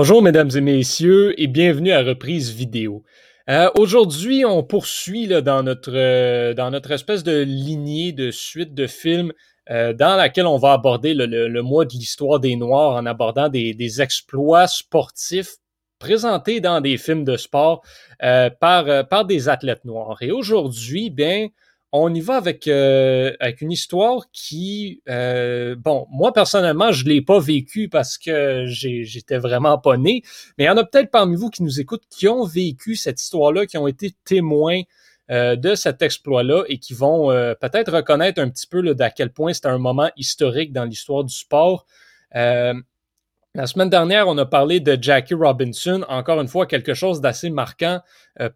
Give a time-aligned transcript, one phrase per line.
[0.00, 3.04] Bonjour mesdames et messieurs et bienvenue à Reprise Vidéo.
[3.50, 8.86] Euh, Aujourd'hui, on poursuit dans, notre, euh, dans notre espèce de lignée de suite de
[8.86, 9.34] films
[9.68, 13.04] euh, dans laquelle on va aborder le, le, le mois de l'histoire des Noirs en
[13.04, 15.56] abordant des, des, exploits sportifs
[15.98, 17.82] présentés dans des films de sport
[18.58, 20.16] par, par des athlètes noirs.
[20.22, 21.48] Et aujourd'hui, bien,
[21.92, 27.20] on y va avec, euh, avec une histoire qui, euh, bon, moi personnellement, je l'ai
[27.20, 30.22] pas vécu parce que j'étais vraiment pas né,
[30.56, 33.20] mais il y en a peut-être parmi vous qui nous écoutent qui ont vécu cette
[33.20, 34.82] histoire-là, qui ont été témoins
[35.30, 37.28] euh, de cet exploit-là et qui vont
[37.60, 41.34] peut-être reconnaître un petit peu d'à quel point c'était un moment historique dans l'histoire du
[41.34, 41.86] sport.
[42.32, 47.50] La semaine dernière, on a parlé de Jackie Robinson, encore une fois quelque chose d'assez
[47.50, 48.00] marquant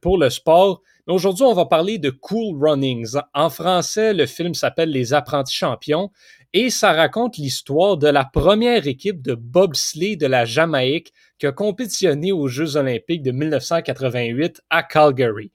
[0.01, 0.83] pour le sport.
[1.07, 3.19] Aujourd'hui, on va parler de Cool Runnings.
[3.35, 6.11] En français, le film s'appelle Les apprentis champions
[6.55, 11.53] et ça raconte l'histoire de la première équipe de bobsleigh de la Jamaïque qui a
[11.53, 15.53] compétitionné aux Jeux olympiques de 1988 à Calgary.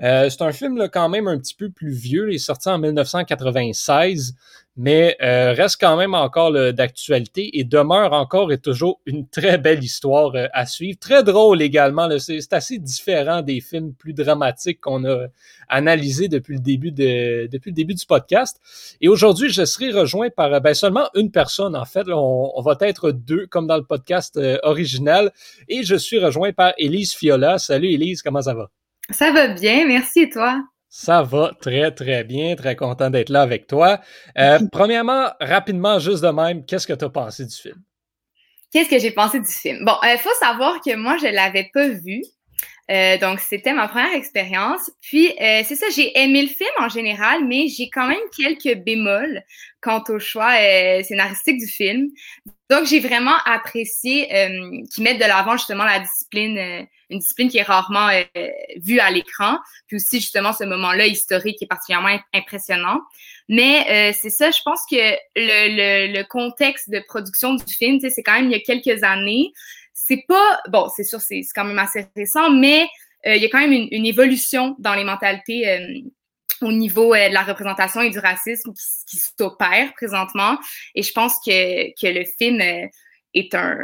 [0.00, 2.70] Euh, c'est un film là, quand même un petit peu plus vieux, il est sorti
[2.70, 4.34] en 1996,
[4.76, 9.82] mais euh, reste quand même encore d'actualité et demeure encore et toujours une très belle
[9.82, 10.98] histoire euh, à suivre.
[10.98, 15.26] Très drôle également, c'est assez différent des films plus dramatiques qu'on a
[15.68, 18.60] analysés depuis le début de depuis le début du podcast.
[19.00, 22.06] Et aujourd'hui, je serai rejoint par ben, seulement une personne en fait.
[22.08, 25.32] on, va être deux comme dans le podcast original
[25.68, 27.58] et je suis rejoint par Élise Fiola.
[27.58, 28.70] Salut Élise, comment ça va?
[29.10, 30.62] Ça va bien, merci et toi?
[30.88, 32.56] Ça va très, très bien.
[32.56, 34.00] Très content d'être là avec toi.
[34.38, 37.82] Euh, premièrement, rapidement, juste de même, qu'est-ce que tu as pensé du film?
[38.72, 39.84] Qu'est-ce que j'ai pensé du film?
[39.84, 42.22] Bon, il euh, faut savoir que moi, je l'avais pas vu.
[42.90, 44.90] Euh, donc, c'était ma première expérience.
[45.00, 48.78] Puis, euh, c'est ça, j'ai aimé le film en général, mais j'ai quand même quelques
[48.84, 49.42] bémols
[49.80, 52.08] quant au choix euh, scénaristique du film.
[52.70, 57.48] Donc, j'ai vraiment apprécié euh, qu'ils mettent de l'avant justement la discipline, euh, une discipline
[57.48, 58.08] qui est rarement
[58.82, 59.58] vue à l'écran.
[59.86, 63.00] Puis aussi, justement, ce moment-là historique qui est particulièrement impressionnant.
[63.48, 64.96] Mais c'est ça, je pense que
[65.36, 69.04] le, le, le, contexte de production du film, c'est quand même il y a quelques
[69.04, 69.52] années
[70.06, 72.86] c'est pas bon, c'est sûr, c'est quand même assez récent, mais
[73.26, 76.00] euh, il y a quand même une, une évolution dans les mentalités euh,
[76.62, 80.58] au niveau euh, de la représentation et du racisme qui, qui s'opère présentement.
[80.94, 82.60] Et je pense que, que le film
[83.34, 83.78] est un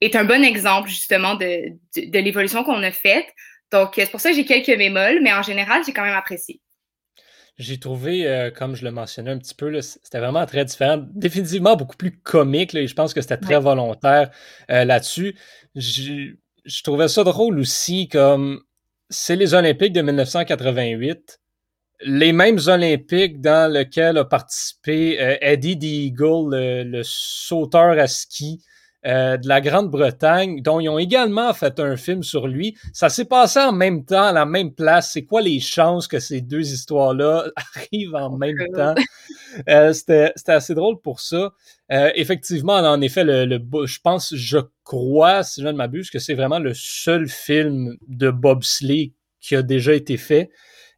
[0.00, 3.26] est un bon exemple justement de, de, de l'évolution qu'on a faite.
[3.70, 6.60] Donc, c'est pour ça que j'ai quelques bémols, mais en général, j'ai quand même apprécié.
[7.58, 11.04] J'ai trouvé, euh, comme je le mentionnais un petit peu, c'était vraiment très différent.
[11.12, 13.60] Définitivement beaucoup plus comique, là, et je pense que c'était très ouais.
[13.60, 14.30] volontaire
[14.70, 15.36] euh, là-dessus.
[15.74, 18.62] Je trouvais ça drôle aussi, comme
[19.10, 21.39] c'est les Olympiques de 1988,
[22.02, 28.06] les mêmes Olympiques dans lesquels a participé euh, Eddie the Eagle, le, le, sauteur à
[28.06, 28.62] ski
[29.06, 32.76] euh, de la Grande-Bretagne, dont ils ont également fait un film sur lui.
[32.92, 35.12] Ça s'est passé en même temps, à la même place.
[35.12, 37.46] C'est quoi les chances que ces deux histoires-là
[37.76, 38.94] arrivent en même temps?
[39.68, 41.50] Euh, C'était assez drôle pour ça.
[41.90, 46.34] Effectivement, en effet, le, le, je pense, je crois, si je ne m'abuse, que c'est
[46.34, 50.50] vraiment le seul film de bobsleigh qui a déjà été fait.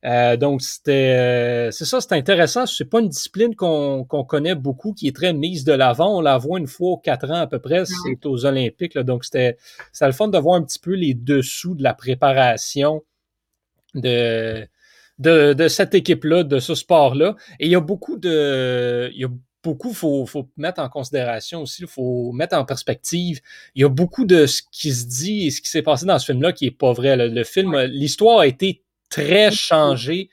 [0.04, 2.66] Euh, donc, c'était, euh, c'est ça, c'est intéressant.
[2.66, 6.18] C'est pas une discipline qu'on qu'on connaît beaucoup, qui est très mise de l'avant.
[6.18, 8.94] On la voit une fois aux quatre ans à peu près, c'est aux Olympiques.
[8.94, 9.56] Là, donc, c'était,
[9.92, 13.04] c'était le fun de voir un petit peu les dessous de la préparation
[13.94, 14.66] de,
[15.18, 17.36] de, de cette équipe-là, de ce sport-là.
[17.60, 19.28] Et il y a beaucoup de, il y a
[19.62, 23.40] beaucoup, faut, faut mettre en considération aussi, il faut mettre en perspective.
[23.76, 26.18] Il y a beaucoup de ce qui se dit et ce qui s'est passé dans
[26.18, 27.16] ce film-là qui est pas vrai.
[27.16, 30.30] Le, le film, l'histoire a été très changé.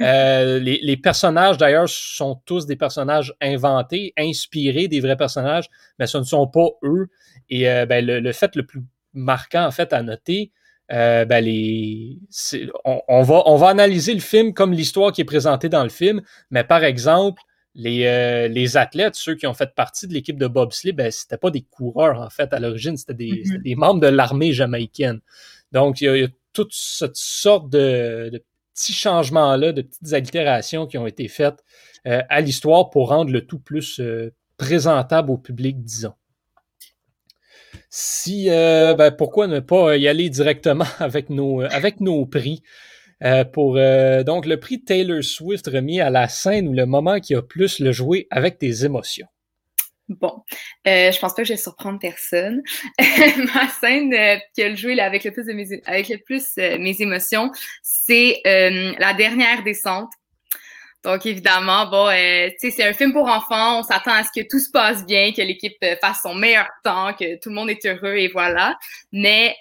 [0.00, 5.68] Euh, les, les, personnages, d'ailleurs, sont tous des personnages inventés, inspirés des vrais personnages,
[5.98, 7.08] mais ce ne sont pas eux.
[7.50, 10.50] Et euh, ben, le, le, fait le plus marquant, en fait, à noter,
[10.92, 12.18] euh, ben, les,
[12.84, 15.90] on, on, va, on va analyser le film comme l'histoire qui est présentée dans le
[15.90, 17.42] film, mais par exemple,
[17.74, 21.38] les, euh, les athlètes, ceux qui ont fait partie de l'équipe de bobsleigh, ben, c'était
[21.38, 23.62] pas des coureurs, en fait, à l'origine, c'était des, mm -hmm.
[23.62, 25.20] des, membres de l'armée jamaïcaine.
[25.72, 28.42] Donc, il y a, il y a toute cette sorte de, de
[28.74, 31.64] petits changements-là, de petites allitérations qui ont été faites
[32.06, 36.14] euh, à l'histoire pour rendre le tout plus euh, présentable au public, disons.
[37.90, 42.62] Si, euh, ben, pourquoi ne pas y aller directement avec nos, avec nos prix?
[43.22, 47.36] Euh, pour donc le prix Taylor Swift remis à la scène ou le moment qui
[47.36, 49.28] a plus le joué avec tes émotions.
[50.08, 50.42] Bon,
[50.86, 52.62] euh, je pense pas que je vais surprendre personne.
[52.98, 56.18] Ma scène euh, qui a le joué là, avec le plus, de mes, avec le
[56.18, 57.50] plus euh, mes émotions,
[57.82, 60.10] c'est euh, la dernière descente.
[61.04, 63.80] Donc, évidemment, bon, euh, tu sais, c'est un film pour enfants.
[63.80, 67.12] On s'attend à ce que tout se passe bien, que l'équipe fasse son meilleur temps,
[67.14, 68.78] que tout le monde est heureux et voilà.
[69.10, 69.56] Mais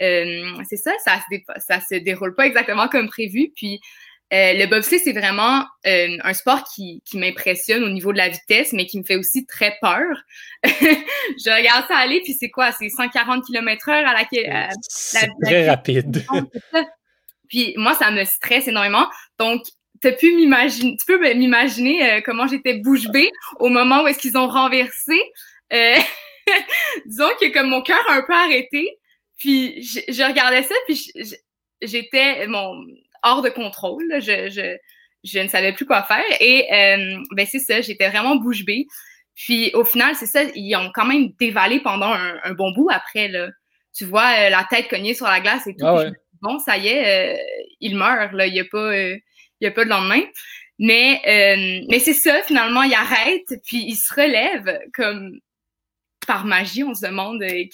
[0.70, 3.52] c'est ça, ça se, ça se déroule pas exactement comme prévu.
[3.56, 3.82] Puis,
[4.34, 8.74] euh, le bobsleigh, c'est vraiment un sport qui, qui m'impressionne au niveau de la vitesse,
[8.74, 10.06] mais qui me fait aussi très peur.
[10.64, 12.72] je regarde ça aller, puis c'est quoi?
[12.72, 14.70] C'est 140 km heure à laquelle...
[14.88, 16.26] c'est très rapide.
[17.50, 19.08] puis moi, ça me stresse énormément.
[19.38, 19.64] Donc,
[20.02, 24.20] tu pu m'imaginer, tu peux m'imaginer euh, comment j'étais bouche bée au moment où est-ce
[24.20, 25.22] qu'ils ont renversé.
[25.74, 25.96] Euh,
[27.06, 28.98] disons que comme mon cœur a un peu arrêté,
[29.38, 31.12] puis je, regardais ça, puis
[31.82, 32.84] j'étais mon
[33.24, 34.04] hors de contrôle.
[34.20, 34.78] Je, je,
[35.24, 38.86] je ne savais plus quoi faire et euh, ben c'est ça, j'étais vraiment bouche bée.
[39.36, 43.28] Puis au final, c'est ça, ils ont quand même dévalé pendant un, bon bout après
[43.28, 43.50] là.
[43.94, 45.86] Tu vois la tête cognée sur la glace et tout.
[45.86, 46.06] Ah
[46.42, 47.40] bon, ça y est,
[47.80, 48.94] il meurt là, il y a pas
[49.62, 50.22] il n'y a pas de lendemain.
[50.80, 55.40] Mais, euh, mais c'est ça, finalement, il arrête, puis il se relève comme
[56.26, 56.84] par magie.
[56.84, 57.66] On se demande euh,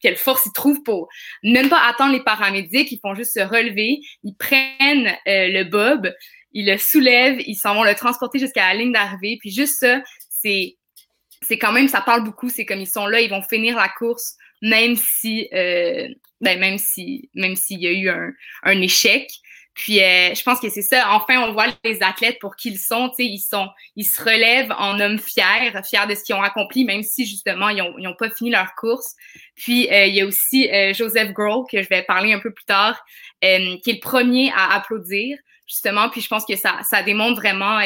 [0.00, 1.08] quelle, force il trouve pour
[1.42, 2.90] même pas attendre les paramédics.
[2.90, 6.12] Ils font juste se relever, ils prennent euh, le bob,
[6.52, 9.38] ils le soulèvent, ils s'en vont le transporter jusqu'à la ligne d'arrivée.
[9.40, 10.76] Puis juste ça, c'est
[11.42, 12.48] c'est quand même, ça parle beaucoup.
[12.48, 16.06] C'est comme ils sont là, ils vont finir la course, même si, euh,
[16.40, 19.30] ben même si, même s'il y a eu un échec.
[19.80, 21.06] Puis euh, je pense que c'est ça.
[21.12, 23.08] Enfin, on voit les athlètes pour qui ils sont.
[23.08, 23.66] Tu sais, ils sont,
[23.96, 27.70] ils se relèvent en hommes fiers, fiers de ce qu'ils ont accompli, même si justement
[27.70, 29.14] ils ont, ils ont pas fini leur course.
[29.56, 32.52] Puis euh, il y a aussi euh, Joseph Grohl que je vais parler un peu
[32.52, 33.02] plus tard,
[33.40, 36.10] qui est le premier à applaudir justement.
[36.10, 37.80] Puis je pense que ça, ça démontre vraiment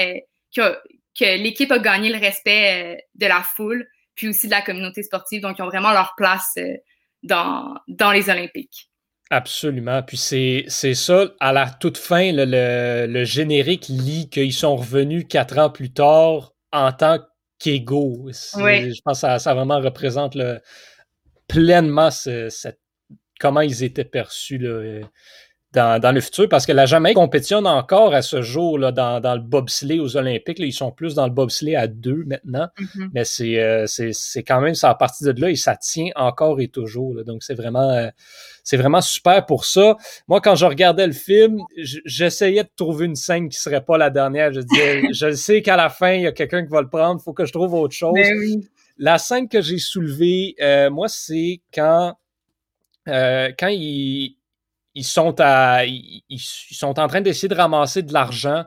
[0.53, 0.77] que,
[1.17, 3.87] que l'équipe a gagné le respect de la foule,
[4.17, 5.43] puis aussi de la communauté sportive.
[5.43, 6.59] Donc ils ont vraiment leur place
[7.23, 8.91] dans dans les Olympiques.
[9.35, 10.01] Absolument.
[10.05, 15.71] Puis c'est, ça, à la toute fin, le, générique lit qu'ils sont revenus quatre ans
[15.71, 17.19] plus tard en tant
[17.59, 18.29] qu'égaux.
[18.31, 20.61] Je pense que ça, vraiment représente le,
[21.49, 22.11] pleinement
[23.41, 24.59] comment ils étaient perçus.
[24.59, 25.01] Là
[25.75, 29.35] dans, le futur parce que la Jamaïque compétitionne encore à ce jour là, dans, dans
[29.35, 30.59] le bobsleigh aux Olympiques.
[30.61, 33.09] ils sont plus dans le bobsleigh à deux maintenant, mm-hmm.
[33.13, 33.23] mais
[33.59, 36.69] euh, c'est, c'est, quand même ça à partir de là et ça tient encore et
[36.69, 37.25] toujours.
[37.25, 38.09] donc c'est vraiment euh,
[38.63, 39.97] c'est vraiment super pour ça.
[40.29, 44.09] Moi, quand je regardais le film, j'essayais de trouver une scène qui serait pas la
[44.09, 44.53] dernière.
[44.53, 47.21] Je disais, je sais qu'à la fin, il y a quelqu'un qui va le prendre,
[47.21, 48.15] faut que je trouve autre chose.
[48.15, 48.63] Ben
[48.97, 52.15] la scène que j'ai soulevée, euh, moi, c'est quand
[53.07, 54.37] quand il
[54.95, 58.65] ils sont, à, ils, sont en train d'essayer de ramasser de l'argent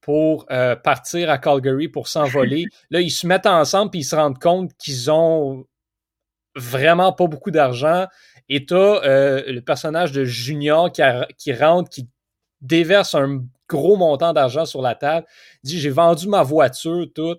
[0.00, 2.64] pour euh, partir à Calgary pour s'envoler.
[2.90, 5.66] Là, ils se mettent ensemble puis ils se rendent compte qu'ils ont
[6.54, 8.06] vraiment pas beaucoup d'argent.
[8.48, 11.02] Et tu euh, le personnage de Junior qui,
[11.38, 12.08] qui rentre, qui
[12.60, 15.26] déverse un gros montant d'argent sur la table,
[15.62, 17.36] dit j'ai vendu ma voiture, tout.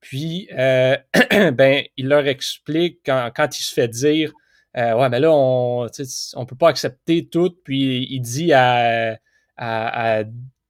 [0.00, 0.96] Puis, euh,
[1.52, 4.32] ben, il leur explique quand, quand il se fait dire
[4.76, 7.54] euh, ouais, mais là, on ne peut pas accepter tout.
[7.64, 9.18] Puis il dit à,
[9.56, 10.24] à,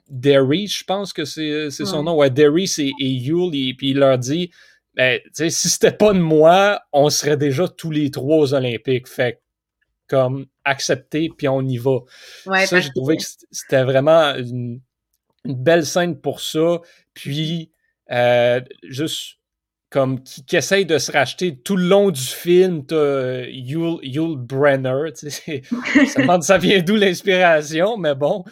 [0.09, 3.99] Derry, je pense que c'est son nom, ouais, Derry et, et Yule, et, puis il
[3.99, 4.51] leur dit
[4.95, 9.09] ben, si c'était pas de moi, on serait déjà tous les trois aux Olympiques.
[9.09, 9.41] Fait
[10.11, 12.01] comme accepter, puis on y va.
[12.67, 13.23] ça, j'ai trouvé que
[13.53, 14.81] c'était vraiment une,
[15.45, 16.81] belle scène pour ça.
[17.15, 17.71] Puis,
[18.11, 19.39] euh, juste
[19.91, 22.87] comme qui, qui, essaye de se racheter tout le long du film.
[22.87, 25.63] T'as euh, Yul, Yul Brenner, tu sais,
[26.07, 28.45] ça, ça vient d'où l'inspiration, mais bon,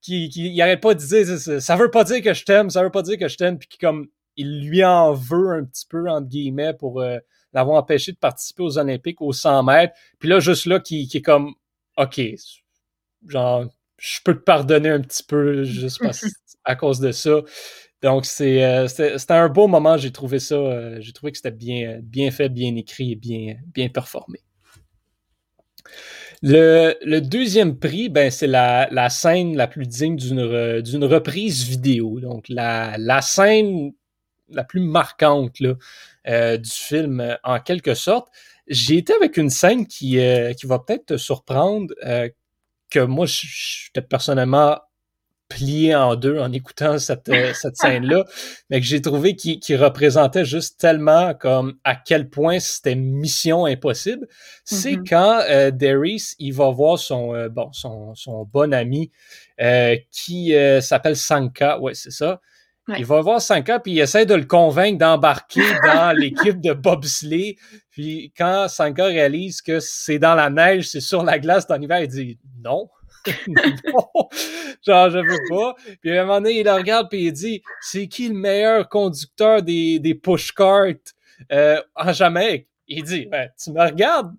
[0.00, 2.70] qui, qui il arrête pas de dire ça, ça veut pas dire que je t'aime,
[2.70, 5.64] ça veut pas dire que je t'aime, puis qui comme il lui en veut un
[5.64, 7.18] petit peu entre guillemets pour euh,
[7.52, 9.94] l'avoir empêché de participer aux Olympiques aux 100 mètres.
[10.18, 11.54] Puis là juste là qui, qui est comme
[11.96, 12.20] ok,
[13.28, 16.24] genre je peux te pardonner un petit peu juste parce,
[16.64, 17.40] à cause de ça.
[18.04, 19.96] Donc, euh, c'était un beau moment.
[19.96, 20.56] J'ai trouvé ça.
[20.56, 24.40] Euh, j'ai trouvé que c'était bien, bien fait, bien écrit et bien, bien performé.
[26.42, 32.20] Le, deuxième prix, ben, c'est la, la, scène la plus digne d'une reprise vidéo.
[32.20, 33.92] Donc, la, la, scène
[34.50, 35.72] la plus marquante là,
[36.28, 38.28] euh, du film, en quelque sorte.
[38.66, 40.18] J'ai été avec une scène qui,
[40.58, 41.94] qui va peut-être te surprendre,
[42.90, 44.78] que moi, j'étais personnellement
[45.54, 48.24] plié en deux en écoutant cette, euh, cette scène-là,
[48.70, 53.64] mais que j'ai trouvé qui, qui représentait juste tellement comme à quel point c'était mission
[53.64, 54.26] impossible.
[54.64, 55.08] C'est mm-hmm.
[55.08, 59.12] quand euh, Darius, il va voir son, euh, bon, son, son bon ami
[59.60, 62.40] euh, qui s'appelle Sanka, ouais, c'est ça.
[62.98, 67.56] Il va voir Sanka, puis il essaie de le convaincre d'embarquer dans l'équipe de bobsleigh.
[67.90, 72.00] Puis quand Sanka réalise que c'est dans la neige, c'est sur la glace, dans l'hiver,
[72.00, 72.90] il dit non.
[74.86, 75.74] genre, je veux pas.
[76.00, 78.88] Puis à un moment donné, il le regarde puis il dit C'est qui le meilleur
[78.88, 81.14] conducteur des, des pushcarts
[81.52, 82.68] euh, en Jamaïque?
[82.86, 84.34] Il dit ben, Tu me regardes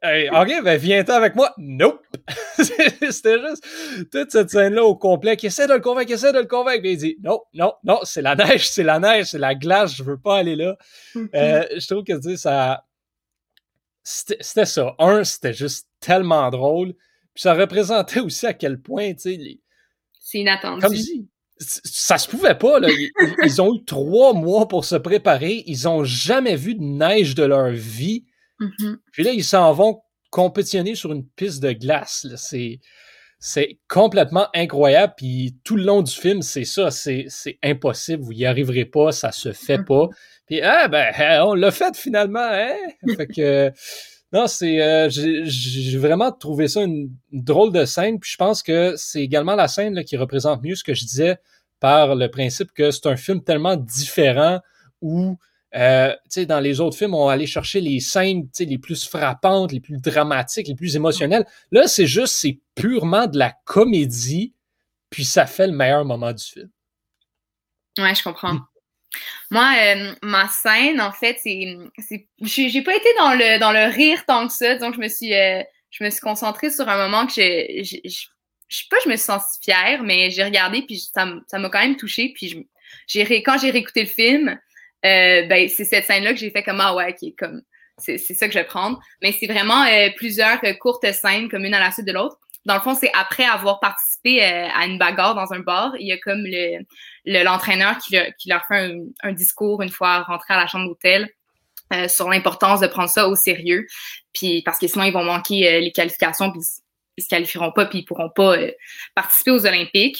[0.00, 1.52] Hey, ok, ben viens-t'en avec moi.
[1.58, 2.06] Nope!
[2.56, 3.66] C'était juste
[4.12, 6.82] toute cette scène-là au complet qui essaie de le convaincre, qui essaie de le convaincre.
[6.82, 9.96] Puis il dit non, non, non, c'est la neige, c'est la neige, c'est la glace,
[9.96, 10.76] je veux pas aller là.
[11.34, 12.84] Euh, je trouve que tu sais, ça.
[14.04, 14.94] C'était ça.
[14.98, 16.94] Un, c'était juste tellement drôle.
[17.34, 19.36] Puis ça représentait aussi à quel point, tu sais.
[19.36, 19.60] Les...
[20.20, 20.80] C'est inattendu.
[20.80, 21.02] Comme je
[21.64, 22.88] ça se pouvait pas, là.
[23.44, 25.62] Ils, ont eu trois mois pour se préparer.
[25.66, 28.24] Ils ont jamais vu de neige de leur vie.
[28.60, 28.96] Mm-hmm.
[29.12, 32.26] Puis là, ils s'en vont compétitionner sur une piste de glace.
[32.36, 32.80] C'est,
[33.38, 35.14] c'est complètement incroyable.
[35.16, 36.90] Puis tout le long du film, c'est ça.
[36.90, 38.22] C'est, c'est impossible.
[38.22, 39.12] Vous y arriverez pas.
[39.12, 39.84] Ça se fait mm-hmm.
[39.84, 40.08] pas.
[40.46, 41.12] Puis, ah, ben,
[41.44, 42.40] on l'a fait finalement.
[42.40, 42.74] Hein?
[43.16, 43.72] fait que.
[44.32, 48.18] Non, c'est euh, j'ai vraiment trouvé ça une, drôle de scène.
[48.18, 51.04] Puis je pense que c'est également la scène là, qui représente mieux ce que je
[51.04, 51.38] disais
[51.80, 54.60] par le principe que c'est un film tellement différent
[55.02, 55.36] où
[55.74, 56.14] euh,
[56.48, 59.98] dans les autres films, on va aller chercher les scènes les plus frappantes, les plus
[59.98, 61.46] dramatiques, les plus émotionnelles.
[61.70, 64.54] Là, c'est juste, c'est purement de la comédie,
[65.10, 66.70] puis ça fait le meilleur moment du film.
[67.98, 68.58] Ouais, je comprends.
[69.50, 71.76] Moi, euh, ma scène, en fait, c'est.
[72.40, 74.76] J'ai pas été dans le, dans le rire tant que ça.
[74.76, 77.82] Donc, je me suis, euh, je me suis concentrée sur un moment que je.
[77.84, 81.80] Je, sais pas, je me suis sentie fière, mais j'ai regardé, puis ça m'a quand
[81.80, 82.32] même touchée.
[82.34, 82.66] Puis,
[83.44, 84.58] quand j'ai réécouté le film,
[85.04, 87.60] euh, ben, c'est cette scène-là que j'ai fait comme Ah ouais, qui est comme
[87.98, 88.98] c'est ça que je vais prendre.
[89.20, 89.84] Mais c'est vraiment
[90.16, 92.38] plusieurs courtes scènes, comme une à la suite de l'autre.
[92.64, 96.12] Dans le fond, c'est après avoir participé à une bagarre dans un bar, il y
[96.12, 96.84] a comme le
[97.24, 98.16] l'entraîneur qui,
[98.48, 101.28] leur fait un, discours une fois rentré à la chambre d'hôtel
[102.08, 103.86] sur l'importance de prendre ça au sérieux.
[104.32, 106.60] Puis parce que sinon, ils vont manquer les qualifications, puis
[107.16, 108.56] ils se qualifieront pas, puis ils pourront pas
[109.14, 110.18] participer aux Olympiques.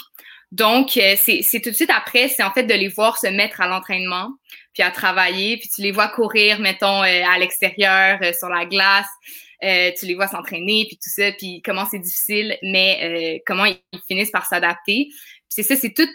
[0.51, 3.69] Donc, c'est tout de suite après, c'est en fait de les voir se mettre à
[3.69, 4.31] l'entraînement
[4.73, 8.65] puis à travailler, puis tu les vois courir, mettons, euh, à l'extérieur, euh, sur la
[8.65, 9.09] glace,
[9.65, 13.79] euh, tu les vois s'entraîner, puis tout ça, puis comment c'est difficile, mais comment ils,
[14.09, 15.09] finissent par s'adapter.
[15.49, 16.09] c'est ça, c'est tout,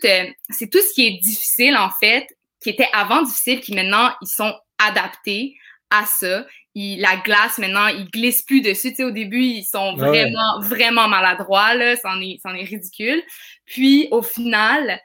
[0.49, 2.27] c'est tout ce qui est difficile, en fait,
[2.61, 5.55] qui était avant difficile, qui maintenant, ils sont adaptés
[5.89, 6.45] à ça.
[6.75, 8.89] la glace, maintenant, ils glissent plus dessus.
[8.89, 11.95] Tu sais, au début, ils sont vraiment, vraiment maladroits, là.
[11.95, 13.23] C'en est, est ridicule.
[13.65, 14.99] Puis, au final,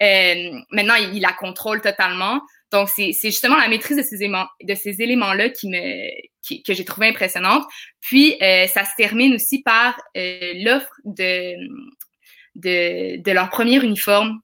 [0.00, 2.40] maintenant, ils il la contrôlent totalement.
[2.74, 6.10] Donc, c'est justement la maîtrise de ces éléments, de ces éléments-là qui me,
[6.64, 7.64] que j'ai trouvé impressionnante.
[8.00, 11.54] Puis, euh, ça se termine aussi par euh, l'offre de,
[12.56, 14.40] de, de, leur premier uniforme.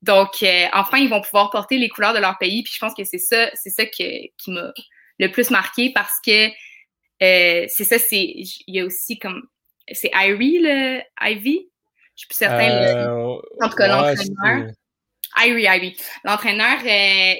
[0.00, 2.62] Donc, euh, enfin, ils vont pouvoir porter les couleurs de leur pays.
[2.62, 4.72] Puis, je pense que c'est ça, c'est ça qui m'a
[5.18, 6.48] le plus marqué parce que
[7.20, 8.32] c'est ça, c'est,
[8.66, 9.42] il y a aussi comme,
[9.92, 11.68] c'est Irie, le Ivy?
[12.16, 13.10] Je suis plus certaine.
[13.60, 14.72] en tout cas, l'entraîneur.
[15.36, 15.96] Irie Ivy.
[16.24, 17.34] L'entraîneur, euh,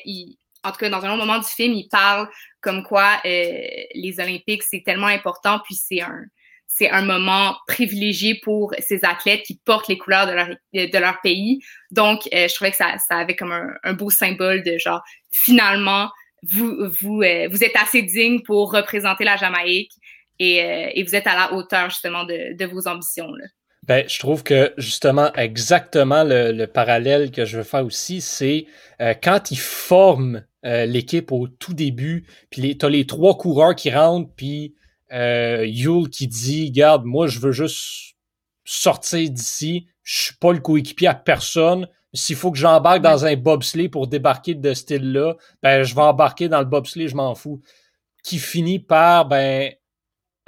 [0.64, 2.28] en tout cas, dans un autre moment du film, il parle
[2.60, 3.60] comme quoi euh,
[3.94, 6.24] les Olympiques, c'est tellement important, puis c'est un,
[6.66, 11.20] c'est un moment privilégié pour ces athlètes qui portent les couleurs de leur, de leur
[11.20, 11.60] pays.
[11.90, 13.52] Donc, euh, je trouvais que ça, ça avait comme
[13.82, 16.10] un, beau symbole de genre, finalement,
[16.50, 19.92] vous, vous, vous êtes assez digne pour représenter la Jamaïque
[20.38, 20.58] et,
[20.94, 23.32] et vous êtes à la hauteur justement de, de vos ambitions.
[23.32, 23.46] Là.
[23.88, 28.66] Ben, je trouve que justement, exactement le, parallèle que je veux faire aussi, c'est
[29.00, 33.74] euh, quand ils forment euh, l'équipe au tout début, puis tu as les trois coureurs
[33.74, 34.74] qui rentrent, puis
[35.12, 38.16] euh, Yule qui dit Garde, moi, je veux juste
[38.66, 41.88] sortir d'ici, je suis pas le coéquipier à personne.
[42.12, 46.02] S'il faut que j'embarque dans un bobsleigh pour débarquer de ce style-là, ben, je vais
[46.02, 47.62] embarquer dans le bobsleigh, je m'en fous.
[48.22, 49.72] Qui finit par, ben,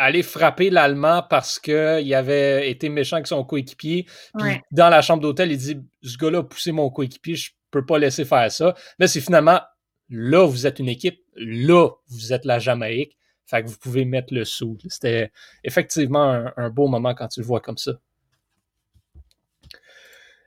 [0.01, 4.07] aller frapper l'Allemand parce qu'il avait été méchant avec son coéquipier.
[4.39, 7.85] Puis dans la chambre d'hôtel, il dit Ce gars-là a poussé mon coéquipier, je peux
[7.85, 8.75] pas laisser faire ça.
[8.99, 9.61] Là, c'est finalement
[10.09, 13.17] là, vous êtes une équipe, là, vous êtes la Jamaïque.
[13.47, 14.79] Fait que vous pouvez mettre le sou.
[14.89, 15.33] C'était
[15.65, 17.93] effectivement un, beau moment quand tu le vois comme ça.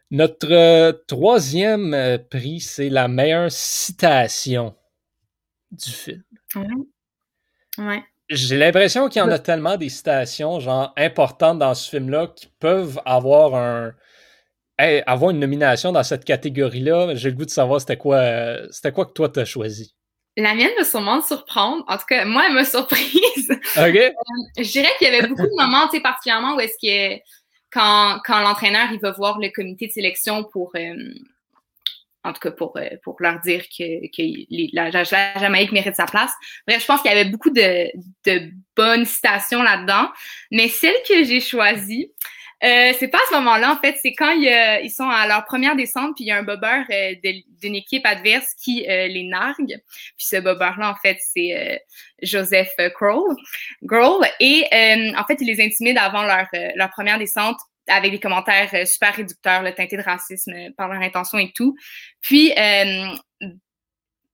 [0.09, 4.75] Notre euh, troisième euh, prix, c'est la meilleure citation
[5.71, 6.23] du film.
[7.77, 12.27] Ouais j'ai l'impression qu'il y en a tellement des citations genre importantes dans ce film-là
[12.35, 13.93] qui peuvent avoir un
[14.77, 17.15] avoir une nomination dans cette catégorie-là.
[17.15, 18.21] J'ai le goût de savoir c'était quoi
[18.71, 19.93] c'était quoi que toi t'as choisi.
[20.35, 21.83] La mienne va sûrement te surprendre.
[21.87, 23.49] En tout cas, moi, elle m'a surprise.
[23.49, 23.77] OK.
[23.77, 24.11] Euh,
[24.57, 27.21] je dirais qu'il y avait beaucoup de moments, tu sais, particulièrement où est-ce que
[27.71, 30.95] quand, quand l'entraîneur il va voir le comité de sélection pour euh,
[32.23, 36.31] en tout cas pour, euh, pour leur dire que, que la, Jamaïque mérite sa place.
[36.67, 37.89] Bref, je pense qu'il y avait beaucoup de,
[38.25, 40.09] de bonnes citations là-dedans,
[40.51, 42.11] mais celle que j'ai choisie,
[42.63, 45.75] Euh, c'est pas à ce moment-là, en fait, c'est quand ils sont à leur première
[45.75, 47.13] descente, puis il y a un bobeur euh,
[47.61, 49.81] d'une équipe adverse qui euh, les nargue.
[50.17, 51.81] Puis ce bobeur-là, en fait, c'est
[52.21, 53.35] Joseph Kroll.
[53.81, 54.25] Grohl.
[54.39, 54.63] Et
[55.17, 59.61] en fait, il les intimide avant leur, leur première descente avec des commentaires super réducteurs,
[59.61, 61.75] le teinté de racisme par leur intention et tout.
[62.21, 62.53] Puis,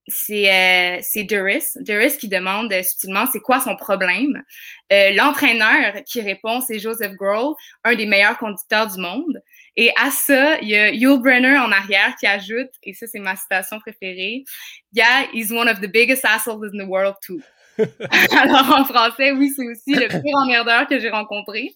[0.09, 1.63] c'est euh, c'est Duris.
[1.77, 4.43] Duris qui demande euh, subtilement c'est quoi son problème?
[4.91, 9.41] Euh, L'entraîneur qui répond c'est Joseph Grohl, un des meilleurs conducteurs du monde.
[9.75, 13.19] Et à ça, il y a Yul Brenner en arrière qui ajoute, et ça c'est
[13.19, 14.43] ma citation préférée,
[14.91, 17.39] Yeah, he's one of the biggest assholes in the world too.
[18.31, 21.71] Alors en français, oui, c'est aussi le pire emmerdeur que j'ai rencontré.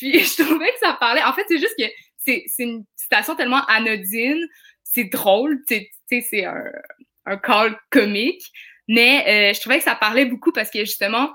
[0.00, 1.22] Puis je trouvais que ça parlait.
[1.22, 1.84] En fait, c'est juste que
[2.16, 4.40] c'est une citation tellement anodine,
[4.82, 6.64] c'est drôle, c'est un
[7.26, 8.42] un call comique.
[8.88, 11.30] Mais euh, je trouvais que ça parlait beaucoup parce que justement,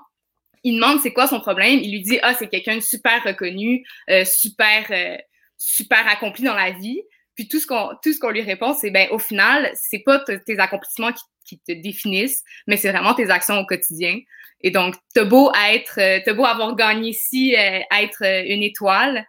[0.63, 1.79] il demande c'est quoi son problème.
[1.81, 5.17] Il lui dit ah c'est quelqu'un de super reconnu, euh, super euh,
[5.57, 7.01] super accompli dans la vie.
[7.35, 10.19] Puis tout ce qu'on tout ce qu'on lui répond c'est ben au final c'est pas
[10.19, 14.19] tes accomplissements qui, te définissent, mais c'est vraiment tes actions au quotidien.
[14.61, 19.25] Et donc t'as beau être t'as beau avoir gagné ici être une étoile,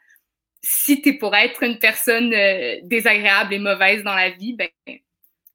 [0.63, 2.31] si t'es pour être une personne
[2.85, 4.69] désagréable et mauvaise dans la vie, ben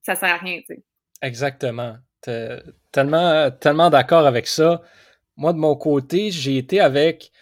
[0.02, 0.60] ça sert à rien.
[0.60, 0.82] Tu sais.
[1.22, 1.96] Exactement.
[2.92, 4.82] Tellement, tellement d'accord avec ça.
[5.36, 7.32] Moi, de mon côté, j'ai été avec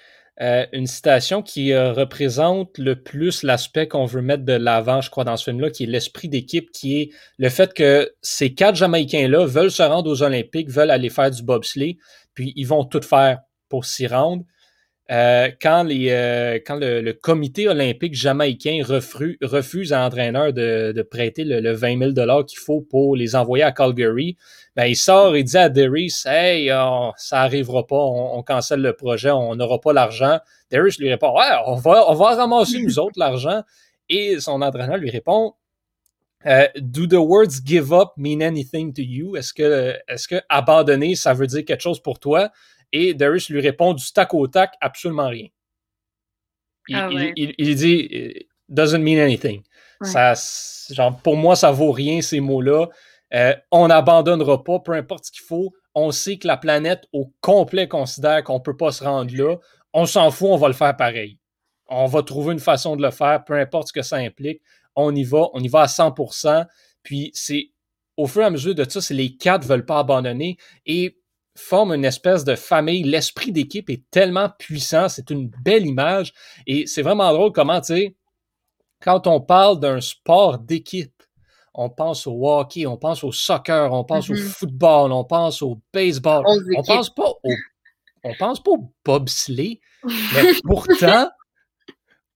[0.40, 5.10] euh, une citation qui euh, représente le plus l'aspect qu'on veut mettre de l'avant, je
[5.10, 8.76] crois, dans ce film-là, qui est l'esprit d'équipe, qui est le fait que ces quatre
[8.76, 11.98] Jamaïcains-là veulent se rendre aux Olympiques, veulent aller faire du bobsleigh,
[12.32, 14.44] puis ils vont tout faire pour s'y rendre.
[15.10, 21.72] Euh, quand, les, euh, quand le, comité olympique jamaïcain refuse, à l'entraîneur de, prêter le,
[21.72, 24.36] 20 000 qu'il faut pour les envoyer à Calgary,
[24.76, 26.68] ben, il sort et dit à Darius Hey,
[27.16, 30.38] ça arrivera pas, on, cancelle le projet, on n'aura pas l'argent.
[30.70, 33.62] Darius lui répond Ouais, on va, on va ramasser nous autres l'argent.
[34.08, 35.54] Et son entraîneur lui répond
[36.46, 39.36] euh, Do the words give up mean anything to you?
[39.36, 42.50] Est-ce que, est-ce que abandonner, ça veut dire quelque chose pour toi?
[42.92, 45.48] Et Darius lui répond du tac au tac, absolument rien.
[46.88, 49.62] Il, ah dit doesn't mean anything.
[50.02, 50.34] Ça,
[50.90, 52.88] genre, pour moi, ça vaut rien ces mots-là.
[53.34, 55.72] Euh, on n'abandonnera pas, peu importe ce qu'il faut.
[55.94, 59.56] On sait que la planète au complet considère qu'on ne peut pas se rendre là.
[59.92, 61.38] On s'en fout, on va le faire pareil.
[61.86, 64.62] On va trouver une façon de le faire, peu importe ce que ça implique.
[64.96, 66.66] On y va, on y va à 100%.
[67.02, 67.70] Puis c'est
[68.16, 70.56] au fur et à mesure de ça, c'est les quatre ne veulent pas abandonner.
[70.86, 71.19] Et
[71.56, 73.02] forme une espèce de famille.
[73.02, 76.32] L'esprit d'équipe est tellement puissant, c'est une belle image.
[76.66, 78.16] Et c'est vraiment drôle comment, tu sais,
[79.00, 81.14] quand on parle d'un sport d'équipe,
[81.74, 84.48] on pense au hockey, on pense au soccer, on pense au mm-hmm.
[84.58, 86.44] football, on pense au baseball.
[86.76, 87.52] On pense pas au,
[88.24, 91.30] on pense pas au bobsleigh, mais pourtant,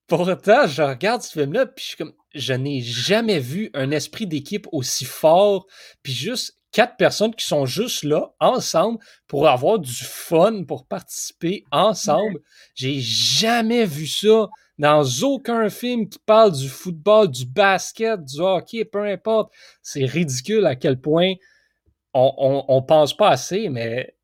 [0.07, 4.67] pourtant, je regarde ce film-là, puis je, comme, je n'ai jamais vu un esprit d'équipe
[4.73, 5.67] aussi fort,
[6.03, 11.65] puis juste quatre personnes qui sont juste là, ensemble, pour avoir du fun, pour participer
[11.71, 12.41] ensemble.
[12.75, 18.85] J'ai jamais vu ça dans aucun film qui parle du football, du basket, du hockey,
[18.85, 19.53] peu importe.
[19.83, 21.35] C'est ridicule à quel point
[22.13, 24.17] on, on, pense pas assez, mais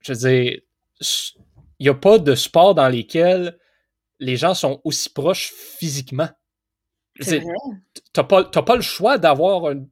[0.00, 0.60] je veux dire,
[1.78, 3.58] il n'y a pas de sport dans lesquels
[4.18, 6.28] les gens sont aussi proches physiquement.
[7.20, 7.40] Tu
[8.16, 9.84] n'as pas, pas, le choix d'avoir un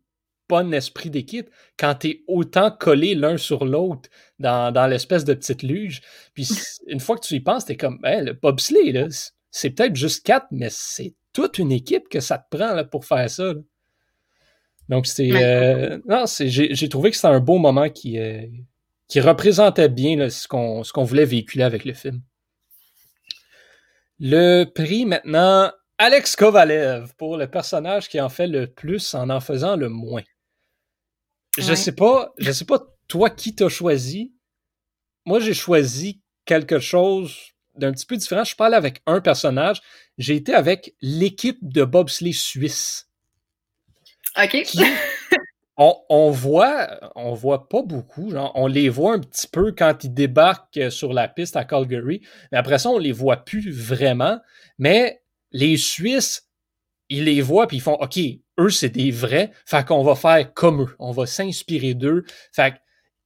[0.51, 4.11] bon esprit d'équipe quand tu es autant collé l'un sur l'autre
[4.41, 6.03] dans, l'espèce de petite luge.
[6.35, 6.49] Puis
[6.89, 9.09] une fois que tu y penses, tu es comme, hey, le bobsleigh,
[9.51, 13.05] c'est peut-être juste quatre, mais c'est toute une équipe que ça te prend là, pour
[13.05, 13.55] faire ça.
[14.89, 15.31] Donc, c'est.
[15.33, 18.45] Euh, non, j'ai trouvé que c'était un beau moment qui, euh,
[19.07, 22.21] qui représentait bien ce qu'on voulait véhiculer avec le film.
[24.19, 25.71] Le prix maintenant,
[26.03, 30.23] Alex Kovalev pour le personnage qui en fait le plus en en faisant le moins.
[31.59, 34.33] Je sais pas, je sais pas toi qui t'as choisi.
[35.25, 37.37] Moi, j'ai choisi quelque chose
[37.75, 38.45] d'un petit peu différent.
[38.45, 39.81] Je allé avec un personnage.
[40.19, 43.09] J'ai été avec l'équipe de bobsleigh suisse.
[44.41, 44.65] OK.
[45.77, 48.33] on, voit, on voit pas beaucoup.
[48.55, 52.23] on les voit un petit peu quand ils débarquent sur la piste à Calgary.
[52.53, 54.39] Mais après ça, on les voit plus vraiment.
[54.79, 56.49] Mais les Suisses,
[57.09, 58.19] ils les voient puis ils font OK,
[58.61, 59.51] eux, c'est des vrais.
[59.67, 60.97] Fait qu'on va faire comme eux.
[60.99, 62.25] On va s'inspirer d'eux.
[62.53, 62.75] Fait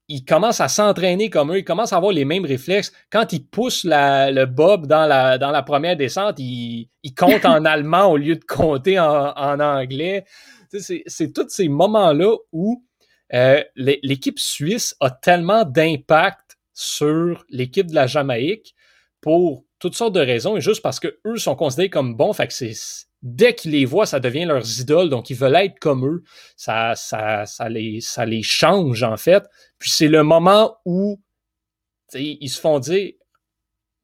[0.08, 1.58] qu'ils commencent à s'entraîner comme eux.
[1.58, 2.92] Ils commencent à avoir les mêmes réflexes.
[3.10, 8.06] Quand ils poussent le bob dans la, dans la première descente, ils, comptent en allemand
[8.06, 10.24] au lieu de compter en, anglais.
[10.70, 12.84] C'est tous ces moments-là où
[13.32, 18.74] euh, l'équipe suisse a tellement d'impact sur l'équipe de la Jamaïque
[19.20, 22.46] pour toutes sortes de raisons, et juste parce que eux sont considérés comme bons, fait
[22.46, 22.72] que c'est
[23.24, 26.22] dès qu'ils les voient, ça devient leurs idoles, donc ils veulent être comme eux.
[26.56, 29.42] Ça, ça, ça, les, ça les change, en fait.
[29.78, 31.18] Puis c'est le moment où
[32.12, 33.12] ils se font dire,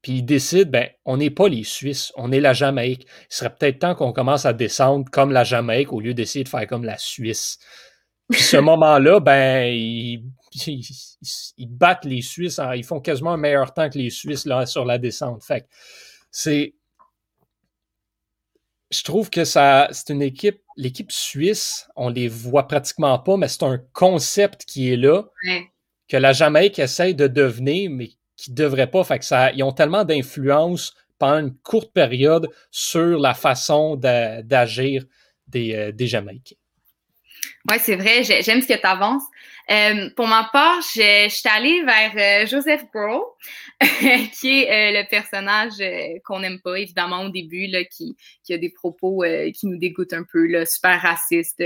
[0.03, 3.07] puis ils décident, ben, on n'est pas les Suisses, on est la Jamaïque.
[3.31, 6.49] Il serait peut-être temps qu'on commence à descendre comme la Jamaïque au lieu d'essayer de
[6.49, 7.59] faire comme la Suisse.
[8.31, 10.25] Puis ce moment-là, ben, ils,
[11.69, 14.97] battent les Suisses, ils font quasiment un meilleur temps que les Suisses là, sur la
[14.97, 15.45] descente.
[15.45, 15.67] Fait
[16.31, 16.75] c'est.
[18.91, 23.49] Je trouve que ça, c'est une équipe, l'équipe suisse, on les voit pratiquement pas, mais
[23.49, 25.25] c'est un concept qui est là,
[26.09, 29.05] que la Jamaïque essaye de devenir, mais qui devrait pas.
[29.05, 35.05] Fait que ça, ils ont tellement d'influence pendant une courte période sur la façon d'agir
[35.47, 36.57] des, euh, des Jamaïcains.
[37.69, 39.23] Oui, c'est vrai, j'aime ce que tu avances.
[39.71, 43.23] Euh, pour ma part, je, suis allée vers euh, Joseph Grohl,
[44.41, 45.75] qui est le personnage
[46.25, 48.17] qu'on n'aime pas, évidemment, au début, là, qui,
[48.51, 51.63] a des propos qui nous dégoûtent un peu, là, super racistes,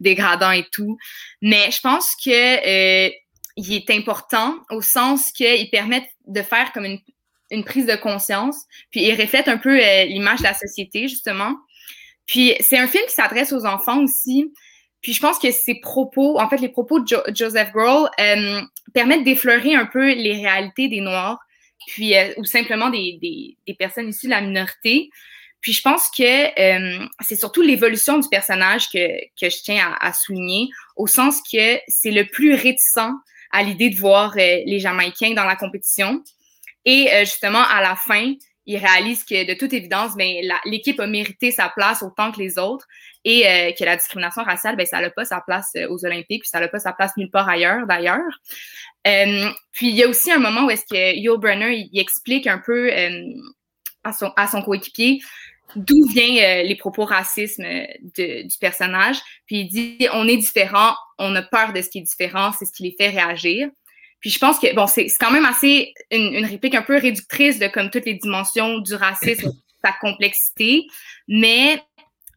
[0.00, 0.96] dégradants et tout.
[1.40, 3.10] Mais je pense que
[3.56, 6.98] il est important au sens qu'il permet de faire comme une,
[7.50, 8.56] une, prise de conscience,
[8.90, 11.56] puis il reflète un peu euh, l'image de la société, justement.
[12.26, 14.52] Puis c'est un film qui s'adresse aux enfants aussi.
[15.02, 18.60] Puis je pense que ses propos, en fait, les propos de Joseph Grohl euh,
[18.94, 21.38] permettent d'effleurer un peu les réalités des Noirs,
[21.88, 25.10] puis euh, ou simplement des, des, des, personnes issues de la minorité.
[25.60, 26.48] Puis je pense que
[27.20, 31.78] c'est surtout l'évolution du personnage que, que je tiens à, à souligner, au sens que
[31.88, 33.12] c'est le plus réticent
[33.52, 36.22] à l'idée de voir euh, les Jamaïcains dans la compétition.
[36.84, 38.32] Et euh, justement, à la fin,
[38.66, 40.34] il réalise que de toute évidence, ben,
[40.64, 42.86] l'équipe a mérité sa place autant que les autres
[43.24, 46.48] et euh, que la discrimination raciale, ben, ça n'a pas sa place aux Olympiques, puis
[46.48, 48.40] ça n'a pas sa place nulle part ailleurs, d'ailleurs.
[49.04, 52.58] puis il y a aussi un moment où est-ce que Yul Brenner il, explique un
[52.58, 52.90] peu
[54.04, 55.20] à son, à son coéquipier
[55.76, 59.18] d'où viennent euh, les propos racistes euh, du personnage.
[59.46, 62.64] Puis il dit on est différent, on a peur de ce qui est différent, c'est
[62.64, 63.68] ce qui les fait réagir.
[64.20, 67.58] Puis je pense que bon, c'est quand même assez une, une, réplique un peu réductrice
[67.58, 69.50] de comme toutes les dimensions du racisme,
[69.84, 70.84] sa complexité,
[71.26, 71.82] mais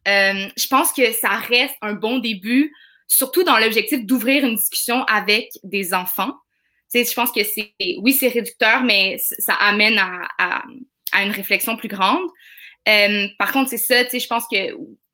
[0.06, 2.72] euh, je pense que ça reste un bon début,
[3.08, 6.32] surtout dans l'objectif d'ouvrir une discussion avec des enfants.
[6.92, 10.62] Tu je pense que c'est oui, c'est réducteur, mais ça amène à,
[11.22, 12.22] une réflexion plus grande.
[12.88, 14.56] Euh, par contre, c'est ça, tu sais, je pense que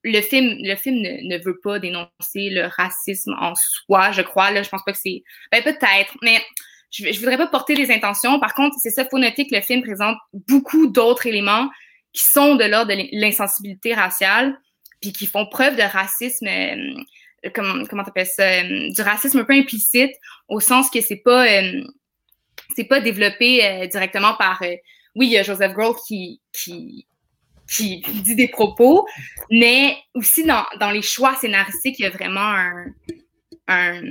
[0.04, 4.50] le film, le film ne, veut pas dénoncer le racisme en soi, je crois.
[4.50, 5.22] Là, je pense pas que c'est.
[5.50, 6.42] Ben, peut-être, mais
[6.90, 8.38] je, je voudrais pas porter des intentions.
[8.40, 11.70] Par contre, c'est ça, faut noter que le film présente beaucoup d'autres éléments
[12.12, 14.58] qui sont de l'ordre de l'insensibilité raciale,
[15.02, 16.46] puis qui font preuve de racisme.
[16.46, 20.12] Euh, comment comment t'appelles ça euh, du racisme un peu implicite
[20.48, 21.44] au sens que c'est pas
[22.76, 24.62] c'est pas développé directement par
[25.16, 27.06] oui il y a Joseph Grohl qui qui
[27.68, 29.06] qui, dit des propos,
[29.50, 32.86] mais aussi dans, dans, les choix scénaristiques, il y a vraiment un,
[33.68, 34.02] un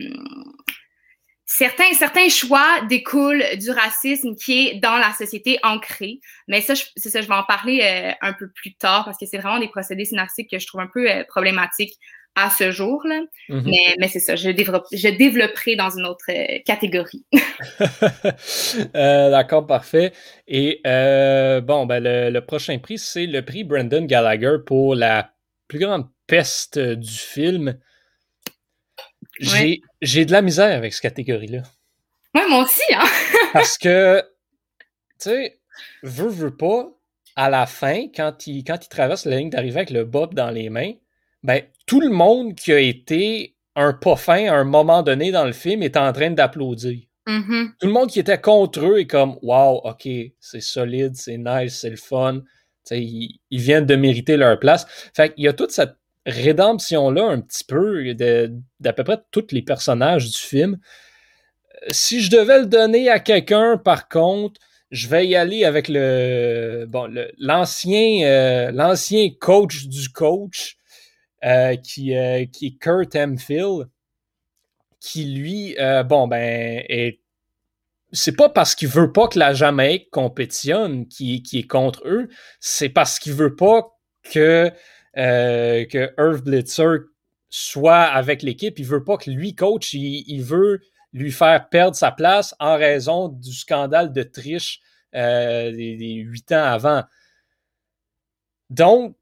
[1.58, 6.20] certains, certains choix découlent du racisme qui est dans la société ancrée.
[6.48, 9.26] Mais ça, c'est ça, je vais en parler euh, un peu plus tard parce que
[9.26, 11.94] c'est vraiment des procédés scénaristiques que je trouve un peu euh, problématiques
[12.36, 13.06] à ce jour.
[13.06, 13.20] Là.
[13.50, 13.64] Mm-hmm.
[13.66, 17.26] Mais, mais c'est ça, je, développe, je développerai dans une autre euh, catégorie.
[18.96, 20.14] euh, D'accord, parfait.
[20.48, 25.34] Et bon, ben, le, le, prochain prix, c'est le prix Brendan Gallagher pour la
[25.68, 27.78] plus grande peste du film.
[29.42, 29.82] J'ai ouais.
[30.02, 31.64] De la misère avec cette catégorie-là.
[32.36, 32.82] Oui, moi aussi.
[32.94, 33.06] Hein?
[33.54, 34.22] Parce que,
[35.20, 35.60] tu sais,
[36.04, 36.90] veut, veut pas,
[37.36, 40.50] à la fin, quand il, quand il traverse la ligne d'arrivée avec le bob dans
[40.50, 40.94] les mains,
[41.44, 45.46] ben, tout le monde qui a été un pas fin à un moment donné dans
[45.46, 47.00] le film est en train d'applaudir.
[47.28, 47.68] Mm-hmm.
[47.80, 50.08] Tout le monde qui était contre eux est comme Wow, ok,
[50.40, 52.42] c'est solide, c'est nice, c'est le fun.
[52.90, 54.86] Ils, ils, viennent de mériter leur place.
[55.16, 59.62] Fait qu'il y a toute cette rédemption-là, un petit peu, d'à peu près tous les
[59.62, 60.78] personnages du film.
[61.90, 64.60] Si je devais le donner à quelqu'un, par contre,
[64.92, 66.86] je vais y aller avec euh,
[67.38, 70.78] l'ancien coach du coach
[71.44, 73.86] euh, qui, euh, qui est Kurt Hemphill,
[75.00, 77.20] qui lui, bon, ben, est
[78.14, 82.28] c'est pas parce qu'il veut pas que la Jamaïque compétitionne qui, qui est contre eux,
[82.60, 84.70] c'est parce qu'il veut pas que,
[85.18, 86.98] euh, que Irv Blitzer
[87.50, 88.80] soit avec l'équipe.
[88.80, 90.82] Il veut pas que lui coach, il, il, veut
[91.14, 94.80] lui faire perdre sa place en raison du scandale de triche
[95.16, 97.04] euh, des huit ans avant.
[98.70, 99.18] Donc,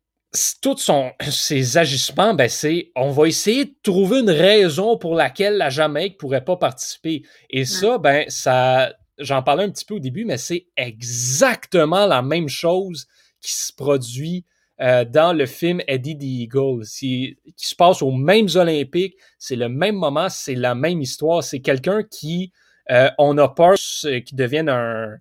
[0.62, 0.92] tous
[1.32, 6.20] ses agissements, ben c'est on va essayer de trouver une raison pour laquelle la Jamaïque
[6.20, 7.24] pourrait pas participer.
[7.50, 12.22] Et ça, ben ça, j'en parlais un petit peu au début, mais c'est exactement la
[12.22, 13.08] même chose
[13.42, 14.46] qui se produit
[14.82, 19.16] euh, dans le film Eddie the Eagle, qui se passe aux mêmes Olympiques.
[19.38, 21.44] C'est le même moment, c'est la même histoire.
[21.44, 22.52] C'est quelqu'un qui,
[22.90, 25.18] euh, on a peur qui devienne un,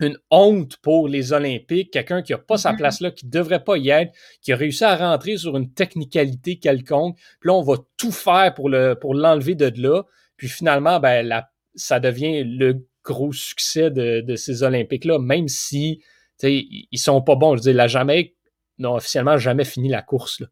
[0.00, 2.76] une honte pour les Olympiques, quelqu'un qui n'a pas sa mm-hmm.
[2.76, 5.72] place là, qui ne devrait pas y être, qui a réussi à rentrer sur une
[5.72, 7.16] technicalité quelconque.
[7.40, 10.04] Puis là, on va tout faire pour le pour l'enlever de là.
[10.36, 16.00] Puis finalement, ben, la, ça devient le gros succès de, de ces Olympiques-là, même si
[16.42, 17.56] ils sont pas bons.
[17.56, 18.34] Je veux dire, la Jamaïque
[18.80, 20.40] n'ont officiellement jamais fini la course.
[20.40, 20.46] Là.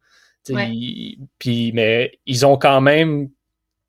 [1.38, 3.28] Puis, mais ils ont quand même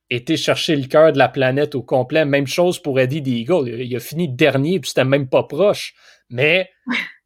[0.10, 2.25] été chercher le cœur de la planète au complet.
[2.25, 3.69] Même chose pour Eddie the Eagle.
[3.69, 5.93] Il a fini dernier, puis c'était même pas proche.
[6.30, 6.69] Mais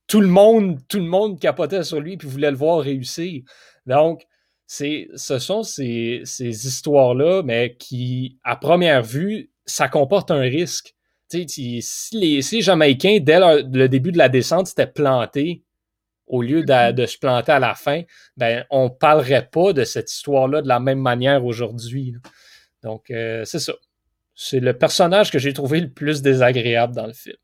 [0.08, 3.44] tout le monde, tout le monde capotait sur lui puis voulait le voir réussir.
[3.86, 4.24] Donc,
[4.66, 10.94] c'est, ce sont ces, ces histoires-là, mais qui, à première vue, ça comporte un risque.
[11.30, 11.80] Si
[12.12, 15.64] les, si les Jamaïcains, dès le début de la descente, s'étaient plantés
[16.28, 16.94] au lieu mm-hmm.
[16.94, 18.02] de, se planter à la fin,
[18.38, 22.16] ben, on ne parlerait pas de cette histoire-là de la même manière aujourd'hui.
[22.82, 23.74] Donc, euh, c'est ça.
[24.36, 27.36] C'est le personnage que j'ai trouvé le plus désagréable dans le film.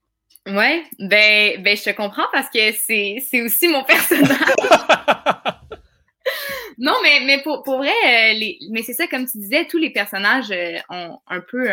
[0.47, 4.29] Ouais, ben, ben je te comprends parce que c'est aussi mon personnage.
[6.77, 8.39] non, mais, mais pour, pour vrai, euh,
[8.71, 11.69] mais c'est ça, comme tu disais, tous les personnages euh, ont un peu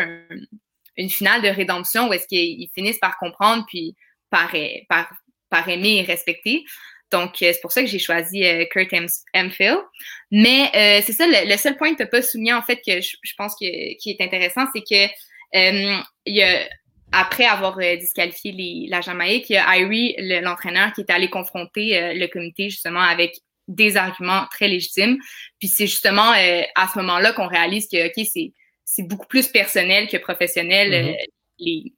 [0.97, 3.95] une finale de rédemption où est-ce qu'ils finissent par comprendre puis
[4.29, 4.53] par,
[4.89, 5.09] par,
[5.49, 6.63] par aimer et respecter.
[7.11, 8.89] Donc, euh, c'est pour ça que j'ai choisi euh, Kurt
[9.33, 9.77] Hemphill.
[10.31, 13.01] Mais euh, c'est ça, le, seul point que tu n'as pas souligné, en fait, que
[13.01, 15.11] je, pense que, qui est intéressant, c'est que
[15.53, 16.67] il y a,
[17.13, 22.13] après avoir disqualifié les, la Jamaïque, il y a Irie, l'entraîneur, qui est allé confronter
[22.13, 23.37] le comité justement avec
[23.69, 25.17] des arguments très légitimes.
[25.57, 28.51] Puis c'est justement à ce moment-là qu'on réalise que, OK, c'est
[28.83, 30.91] c'est beaucoup plus personnel que professionnel.
[30.91, 31.15] Mm-hmm
[31.59, 31.93] les,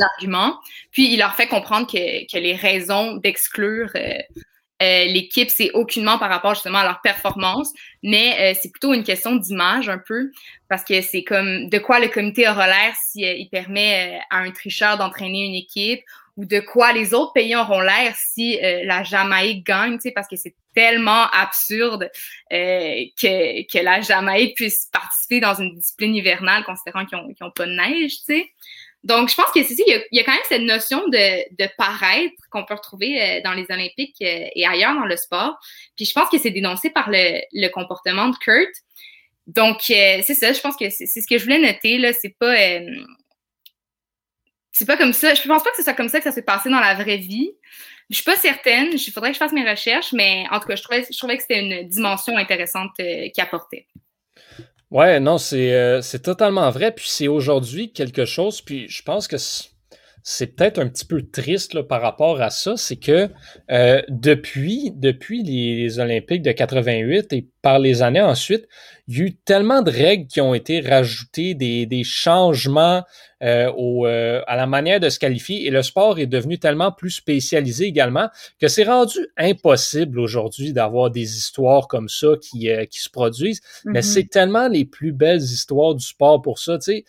[0.00, 0.58] arguments.
[0.90, 4.18] Puis il leur fait comprendre que, que les raisons d'exclure euh,
[4.82, 7.70] euh, l'équipe, c'est aucunement par rapport justement à leur performance,
[8.02, 10.30] mais euh, c'est plutôt une question d'image un peu,
[10.70, 14.50] parce que c'est comme de quoi le comité aura l'air s'il il permet à un
[14.52, 16.00] tricheur d'entraîner une équipe,
[16.38, 20.54] ou de quoi les autres pays auront l'air si la Jamaïque gagne, parce que c'est
[20.74, 22.10] tellement absurde
[22.50, 28.14] que, la Jamaïque puisse participer dans une discipline hivernale, considérant qu'ils n'ont pas de neige.
[29.02, 32.64] Donc, je pense que c'est il, y, a, quand même cette notion de, paraître qu'on
[32.64, 35.58] peut retrouver euh, dans les Olympiques euh, et ailleurs dans le sport.
[35.96, 38.70] Puis je pense que c'est dénoncé par le, comportement de Kurt.
[39.46, 41.96] Donc, euh, c'est ça, je pense que c'est ce que je voulais noter.
[41.96, 42.54] Là, c'est pas.
[44.70, 45.32] c'est pas comme ça.
[45.32, 47.16] Je pense pas que ce soit comme ça que ça s'est passé dans la vraie
[47.16, 47.50] vie.
[48.10, 48.90] Je suis pas certaine.
[48.92, 51.36] Il faudrait que je fasse mes recherches, mais en tout cas, je trouvais, je trouvais
[51.36, 53.86] que c'était une dimension intéressante qui apportait.
[54.90, 56.92] Ouais, non, c'est euh, c'est totalement vrai.
[56.92, 59.36] Puis c'est aujourd'hui quelque chose, puis je pense que
[60.22, 63.28] c'est peut-être un petit peu triste là, par rapport à ça, c'est que
[63.70, 68.66] euh, depuis, depuis les, Olympiques de 88 et par les années ensuite,
[69.08, 73.02] il y a eu tellement de règles qui ont été rajoutées, des, des changements
[73.42, 76.92] euh, au, euh, à la manière de se qualifier et le sport est devenu tellement
[76.92, 78.28] plus spécialisé également
[78.60, 83.62] que c'est rendu impossible aujourd'hui d'avoir des histoires comme ça qui, qui se produisent.
[83.84, 84.02] Mais mm-hmm.
[84.02, 86.78] c'est tellement les plus belles histoires du sport pour ça.
[86.78, 87.04] Tu sais,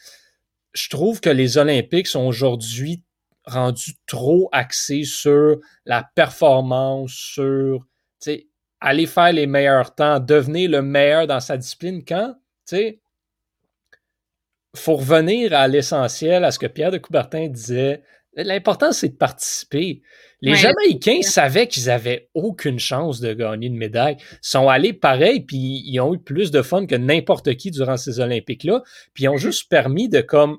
[0.74, 3.04] je trouve que les Olympiques sont aujourd'hui
[3.46, 7.86] rendus trop axés sur la performance, sur
[8.80, 12.36] aller faire les meilleurs temps, devenir le meilleur dans sa discipline quand,
[12.68, 13.02] tu sais,
[14.76, 18.04] faut revenir à l'essentiel, à ce que Pierre de Coubertin disait.
[18.36, 20.02] L'important, c'est de participer.
[20.41, 24.17] Les Jamaïcains savaient qu'ils avaient aucune chance de gagner une médaille.
[24.20, 27.98] Ils sont allés pareil, puis ils ont eu plus de fun que n'importe qui durant
[27.98, 28.82] ces Olympiques-là.
[29.13, 30.58] Puis ils ont juste permis de comme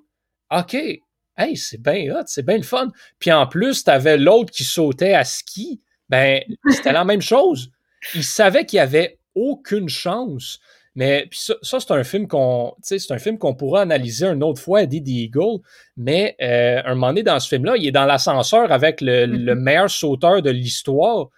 [0.51, 2.89] OK, hey, c'est bien hot, c'est bien le fun.
[3.19, 5.81] Puis en plus, tu avais l'autre qui sautait à ski.
[6.09, 7.71] Ben, c'était la même chose.
[8.15, 10.61] Ils savaient qu'il n'y avait aucune chance.
[10.95, 14.83] Mais ça, c'est un film qu'on, c'est un film qu'on pourra analyser une autre fois,
[14.83, 15.61] Eddie Eagle.
[15.97, 19.55] Mais euh, un moment donné dans ce film-là, il est dans l'ascenseur avec le, le,
[19.55, 21.29] meilleur sauteur de l'histoire.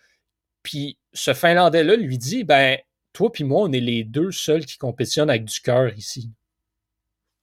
[0.63, 2.79] Puis ce Finlandais-là lui dit, ben
[3.13, 6.33] toi puis moi, on est les deux seuls qui compétitionnent avec du cœur ici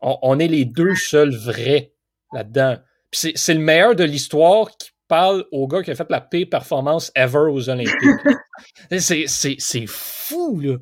[0.02, 1.94] on, est les deux seuls vrais
[2.34, 2.78] là-dedans.
[3.12, 7.12] c'est le meilleur de l'histoire qui parle au gars qui a fait la pire performance
[7.16, 7.94] ever aux Olympiques.
[9.00, 10.78] c'est fou, là.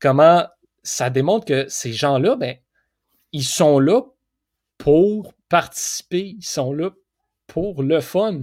[0.00, 0.44] Comment
[0.84, 2.56] ça démontre que ces gens-là, ben,
[3.32, 4.02] ils sont là
[4.78, 6.90] pour participer, ils sont là
[7.46, 8.42] pour le fun.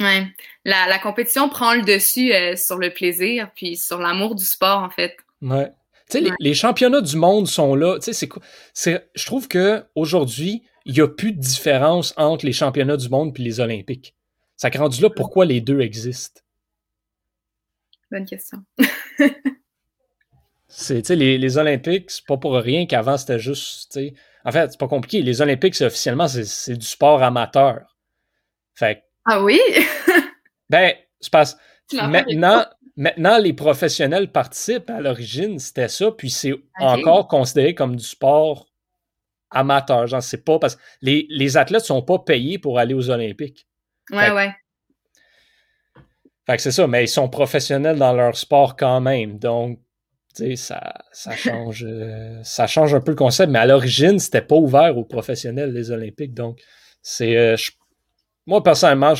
[0.00, 0.26] Ouais.
[0.64, 4.90] La, compétition prend le dessus euh, sur le plaisir, puis sur l'amour du sport, en
[4.90, 5.16] fait.
[5.40, 5.70] Ouais.
[6.10, 7.98] Tu sais, les, championnats du monde sont là.
[7.98, 8.28] Tu sais,
[8.72, 13.08] c'est Je trouve que aujourd'hui, il n'y a plus de différence entre les championnats du
[13.08, 14.14] monde et les Olympiques.
[14.56, 16.40] Ça a rendu là pourquoi les deux existent?
[18.10, 18.58] Bonne question.
[20.76, 23.96] c'est, les, les Olympiques, c'est pas pour rien qu'avant c'était juste.
[24.44, 25.22] En fait, c'est pas compliqué.
[25.22, 27.96] Les Olympiques, officiellement, c'est, du sport amateur.
[28.74, 29.60] Fait Ah oui?
[30.68, 31.56] ben, c'est parce
[31.92, 34.90] maintenant, maintenant, les professionnels participent.
[34.90, 38.66] À l'origine, c'était ça, puis c'est encore considéré comme du sport
[39.50, 40.08] amateur.
[40.08, 43.68] Genre, c'est pas parce que les, les athlètes sont pas payés pour aller aux Olympiques.
[44.10, 44.52] Ouais, ouais.
[46.46, 49.38] Fait que c'est ça, mais ils sont professionnels dans leur sport quand même.
[49.38, 49.78] Donc,
[50.56, 53.50] ça, ça, change, euh, ça change un peu le concept.
[53.50, 56.34] Mais à l'origine, c'était pas ouvert aux professionnels, les Olympiques.
[56.34, 56.60] Donc,
[57.02, 57.36] c'est.
[57.36, 57.56] Euh,
[58.46, 59.14] moi, personnellement,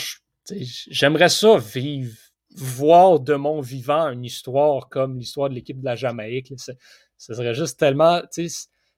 [0.90, 2.16] j'aimerais ça vivre,
[2.54, 6.52] voir de mon vivant une histoire comme l'histoire de l'équipe de la Jamaïque.
[6.56, 8.20] Ce serait juste tellement.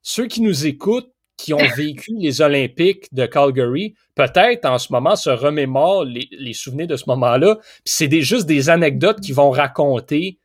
[0.02, 5.16] Ceux qui nous écoutent, qui ont vécu les Olympiques de Calgary, peut-être en ce moment
[5.16, 7.58] se remémorent les, souvenirs de ce moment-là.
[7.84, 10.38] C'est juste des anecdotes qu'ils vont raconter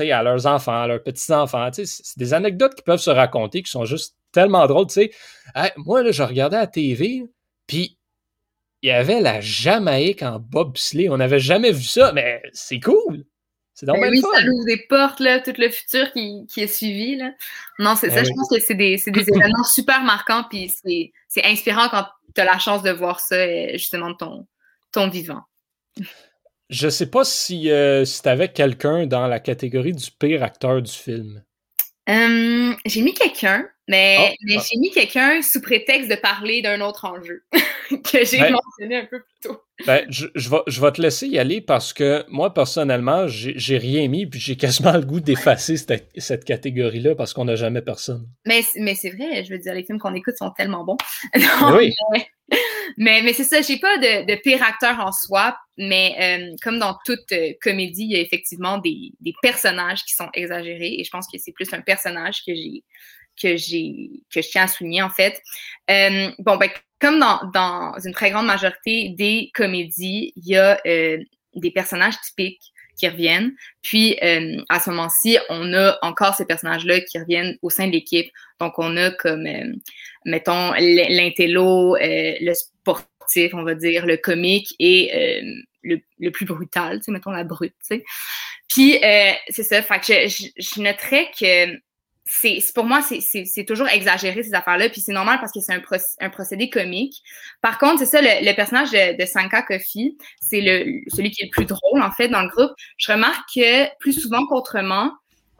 [0.00, 1.70] à leurs enfants, à leurs petits-enfants.
[1.72, 4.86] C'est des anecdotes qui peuvent se raconter qui sont juste tellement drôles.
[5.76, 7.24] moi, là, je regardais à la TV,
[7.66, 7.98] puis
[8.82, 11.08] il y avait la Jamaïque en bobsleigh.
[11.08, 13.24] On n'avait jamais vu ça, mais c'est cool.
[13.74, 17.16] C'est ben oui, ça ouvre des portes, là, tout le futur qui, est suivi.
[17.16, 17.32] Là.
[17.78, 20.72] Non, c'est ben ça, je pense que c'est des, des événements super marquants, puis
[21.28, 24.46] c'est inspirant quand tu as la chance de voir ça, euh, justement, de ton,
[24.92, 25.42] ton vivant.
[26.72, 30.80] Je sais pas si, euh, si tu avais quelqu'un dans la catégorie du pire acteur
[30.80, 31.44] du film.
[32.08, 34.62] Hum, j'ai mis quelqu'un, mais, oh, mais ah.
[34.66, 37.44] j'ai mis quelqu'un sous prétexte de parler d'un autre enjeu
[37.90, 39.60] que j'ai ben mentionné un peu plus tôt.
[39.86, 43.76] Ben, je, je, vais, je, vais, te laisser y aller parce que moi, personnellement, j'ai
[43.76, 47.82] rien mis puis j'ai quasiment le goût d'effacer cette, cette catégorie-là parce qu'on n'a jamais
[47.82, 48.26] personne.
[48.46, 50.96] Mais, mais c'est vrai, je veux dire, les films qu'on écoute sont tellement bons.
[51.76, 51.92] oui.
[52.96, 56.78] Mais, mais c'est ça, j'ai pas de, de, pire acteur en soi, mais euh, comme
[56.78, 61.04] dans toute euh, comédie, il y a effectivement des, des, personnages qui sont exagérés et
[61.04, 62.84] je pense que c'est plus un personnage que j'ai
[63.40, 65.40] que j'ai que je tiens à souligner en fait.
[65.90, 70.80] Euh, bon ben comme dans, dans une très grande majorité des comédies, il y a
[70.86, 71.18] euh,
[71.54, 72.62] des personnages typiques
[72.96, 73.54] qui reviennent.
[73.80, 77.92] Puis euh, à ce moment-ci, on a encore ces personnages-là qui reviennent au sein de
[77.92, 78.30] l'équipe.
[78.60, 79.48] Donc on a comme
[80.24, 85.42] mettons l'intello, le sportif, on va dire, le comique et
[85.82, 88.04] le, le, plus brutal, tu sais, mettons la brute, tu sais.
[88.68, 88.98] Puis
[89.48, 91.76] c'est ça, fait que je, je noterais que
[92.24, 95.82] c'est pour moi c'est toujours exagéré ces affaires-là puis c'est normal parce que c'est un,
[96.20, 97.22] un, procédé comique.
[97.60, 101.46] Par contre, c'est ça le, personnage de, de Sanka Kofi, c'est le celui qui est
[101.46, 102.72] le plus drôle en fait dans le groupe.
[102.96, 105.12] Je remarque que plus souvent qu'autrement,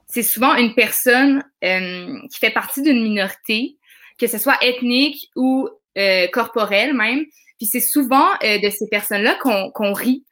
[0.07, 3.79] c'est souvent une personne euh, qui fait partie d'une minorité,
[4.19, 7.25] que ce soit ethnique ou euh, corporelle même.
[7.59, 10.25] Puis c'est souvent euh, de ces personnes-là qu'on rit.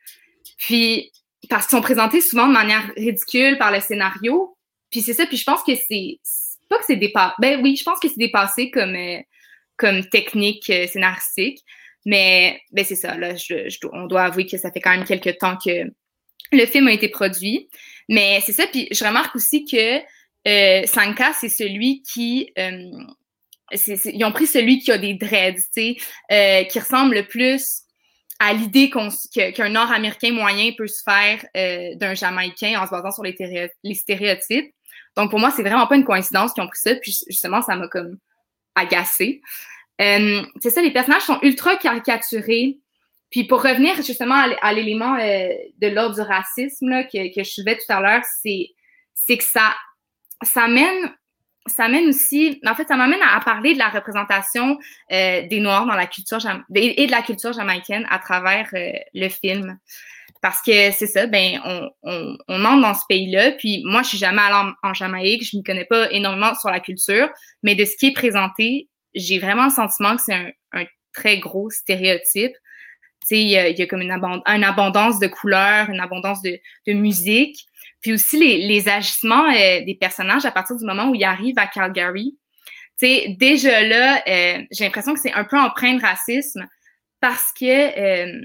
[0.59, 1.11] Puis
[1.49, 4.57] parce qu'ils sont présentés souvent de manière ridicule par le scénario,
[4.91, 6.19] puis c'est ça, puis je pense que c'est
[6.71, 7.35] pas que c'est dépassé.
[7.41, 9.19] Ben oui, je pense que c'est dépassé comme, euh,
[9.77, 11.59] comme technique euh, scénaristique.
[12.07, 15.37] Mais ben c'est ça, là, je, on doit avouer que ça fait quand même quelques
[15.39, 15.85] temps que
[16.53, 17.69] le film a été produit.
[18.09, 19.99] Mais c'est ça, puis je remarque aussi que
[20.49, 22.51] euh, Sanka, c'est celui qui.
[22.59, 22.91] Euh,
[23.73, 25.97] ils ont pris celui qui a des dreads, tu
[26.29, 27.83] sais, qui ressemble le plus
[28.41, 31.45] à l'idée qu'un Nord-Américain moyen peut se faire
[31.97, 34.75] d'un Jamaïcain en se basant sur les stéréotypes.
[35.17, 36.95] Donc, pour moi, c'est vraiment pas une coïncidence qu'ils ont pris ça.
[36.95, 38.19] Puis, justement, ça m'a comme
[38.75, 39.41] agacé.
[40.01, 42.79] Euh, c'est ça, les personnages sont ultra caricaturés.
[43.31, 47.51] Puis, pour revenir justement à, l'élément euh, de l'ordre du racisme là, que, que je
[47.51, 48.71] suivais tout à l'heure, c'est,
[49.15, 49.75] c'est que ça,
[50.43, 51.13] ça mène
[51.67, 54.79] ça mène aussi, en fait, ça m'amène à, parler de la représentation
[55.13, 56.39] euh, des Noirs dans la culture
[56.75, 59.79] et de la culture jamaïcaine à travers le film.
[60.41, 63.53] Parce que c'est ça, ben, on, on, on, entre dans ce pays-là.
[63.53, 66.81] Puis moi, je suis jamais allée en, Jamaïque, je ne connais pas énormément sur la
[66.81, 67.29] culture,
[67.63, 71.39] mais de ce qui est présenté, j'ai vraiment le sentiment que c'est un, un, très
[71.39, 72.53] gros stéréotype.
[73.23, 76.41] Tu sais, il y a, y a comme une, une, abondance de couleurs, une abondance
[76.41, 77.59] de, de musique.
[78.01, 81.59] Puis aussi les, les agissements euh, des personnages à partir du moment où ils arrivent
[81.59, 82.39] à Calgary.
[82.99, 86.67] Tu sais, déjà là, euh, j'ai l'impression que c'est un peu empreint de racisme
[87.21, 88.41] parce que euh,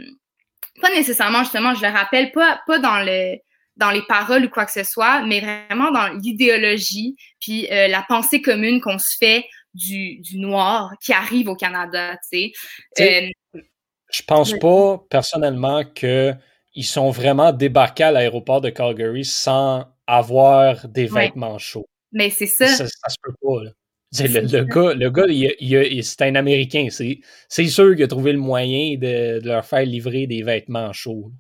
[0.82, 3.38] pas nécessairement justement, je le rappelle, pas, pas dans le
[3.78, 8.05] dans les paroles ou quoi que ce soit, mais vraiment dans l'idéologie, puis euh, la
[8.07, 12.53] pensée commune qu'on se fait du, du, noir qui arrive au Canada, tu
[12.95, 13.32] sais.
[13.55, 13.61] Euh,
[14.09, 16.34] je pense pas personnellement que
[16.73, 21.88] ils sont vraiment débarqués à l'aéroport de Calgary sans avoir des vêtements chauds.
[22.11, 22.67] Mais c'est ça.
[22.67, 22.86] ça.
[22.88, 23.09] ça.
[23.09, 23.63] se peut pas.
[23.63, 23.71] Là.
[24.13, 26.87] Le, gars, le gars il, c'est un Américain.
[26.89, 31.31] C'est sûr qu'il a trouvé le moyen de, leur faire livrer des vêtements chauds.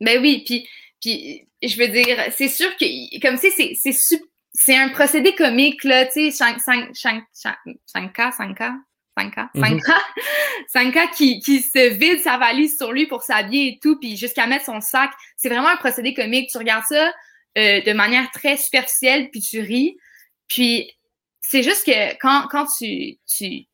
[0.00, 0.68] Ben oui, puis,
[1.00, 3.74] puis je veux dire, c'est sûr que, comme c'est
[4.52, 8.74] c'est un procédé comique, là, tu sais, 5K, 5K, 5K,
[9.16, 9.48] 5K,
[10.74, 14.46] 5K qui, qui se vide sa valise sur lui pour s'habiller et tout, puis jusqu'à
[14.46, 15.10] mettre son sac.
[15.36, 16.50] C'est vraiment un procédé comique.
[16.50, 17.12] Tu regardes ça
[17.58, 19.96] euh, de manière très superficielle, puis tu ris.
[20.48, 20.90] Puis
[21.50, 23.66] c'est juste que quand, quand tu, tu,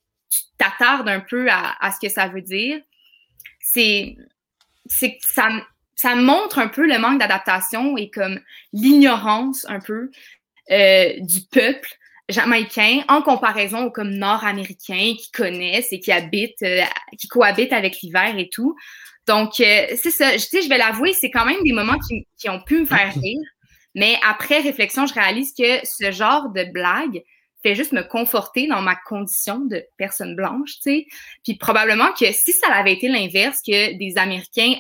[0.57, 2.81] t'attardes un peu à, à, ce que ça veut dire,
[3.61, 4.17] c'est,
[4.87, 5.51] c'est ça,
[5.95, 8.41] ça montre un peu le manque d'adaptation et comme
[8.73, 10.11] l'ignorance un peu
[10.71, 11.91] euh, du peuple
[12.31, 16.81] jamaïcain en comparaison aux comme nord-américains qui connaissent et qui habitent, euh,
[17.19, 18.75] qui cohabitent avec l'hiver et tout.
[19.27, 20.35] Donc, euh, c'est ça.
[20.39, 23.13] Je, je vais l'avouer, c'est quand même des moments qui, qui, ont pu me faire
[23.23, 23.47] rire.
[23.95, 27.23] Mais après réflexion, je réalise que ce genre de blague
[27.63, 31.07] fait juste me conforter dans ma condition de personne blanche, tu sais.
[31.45, 34.75] Puis probablement que si ça avait été l'inverse, que des Américains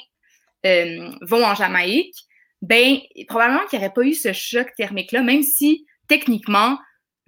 [0.65, 2.17] euh, vont en Jamaïque,
[2.63, 2.99] ben
[3.29, 6.79] probablement qu'il n'y aurait pas eu ce choc thermique-là, même si techniquement,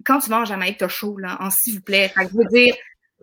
[0.05, 2.11] quand tu vas en Jamaïque, t'as chaud, là, en s'il vous plaît.
[2.15, 2.75] je veux dire,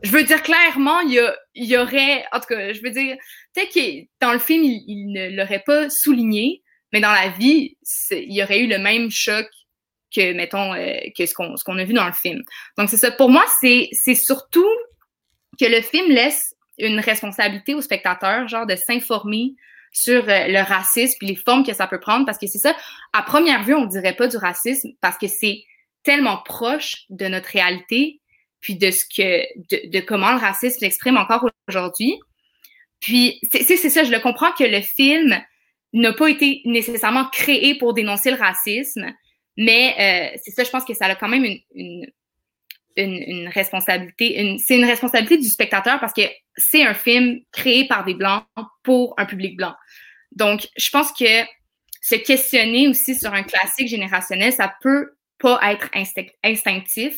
[0.03, 1.23] je veux dire clairement, il
[1.55, 3.17] y, y aurait, en tout cas, je veux dire,
[3.55, 6.63] peut-être que dans le film, il ne l'aurait pas souligné,
[6.93, 7.77] mais dans la vie,
[8.11, 9.47] il y aurait eu le même choc
[10.17, 12.43] que, mettons, euh, que ce qu'on ce a vu dans le film.
[12.79, 13.11] Donc, c'est ça.
[13.11, 14.69] Pour moi, c'est surtout
[15.61, 19.55] que le film laisse une responsabilité au spectateur, genre de s'informer
[19.93, 22.77] sur euh, le racisme et les formes que ça peut prendre, parce que c'est ça,
[23.13, 25.65] à première vue, on dirait pas du racisme, parce que c'est
[26.03, 28.21] tellement proche de notre réalité,
[28.61, 29.43] puis de ce que,
[29.89, 32.19] de, comment le racisme s'exprime encore aujourd'hui.
[33.01, 35.41] Puis, c'est ça, je le comprends que le film
[35.93, 39.13] n'a pas été nécessairement créé pour dénoncer le racisme,
[39.57, 39.95] mais
[40.35, 42.07] euh, c'est ça, je pense que ça a quand même une, une,
[42.97, 44.57] une, responsabilité.
[44.65, 46.23] c'est une responsabilité du spectateur parce que
[46.57, 48.45] c'est un film créé par des Blancs
[48.83, 49.75] pour un public blanc.
[50.33, 51.45] Donc, je pense que
[52.01, 55.91] se questionner aussi sur un classique générationnel, ça peut pas être
[56.45, 57.17] instinctif,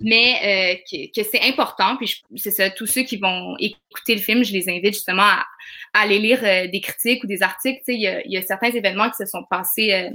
[0.00, 1.96] mais euh, que, c'est important.
[1.96, 5.44] Puis c'est ça, tous ceux qui vont écouter le film, je les invite justement à,
[5.92, 7.82] aller lire euh, des critiques ou des articles.
[7.88, 10.10] Il y, a, y, a, certains événements qui se sont passés euh,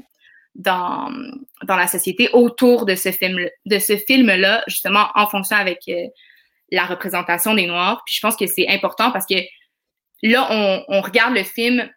[0.55, 1.11] dans,
[1.63, 5.89] dans la société autour de ce film de ce film-là, justement en fonction avec
[6.71, 8.01] la représentation des Noirs.
[8.05, 9.35] Puis je pense que c'est important parce que
[10.23, 11.89] là, on, on regarde le film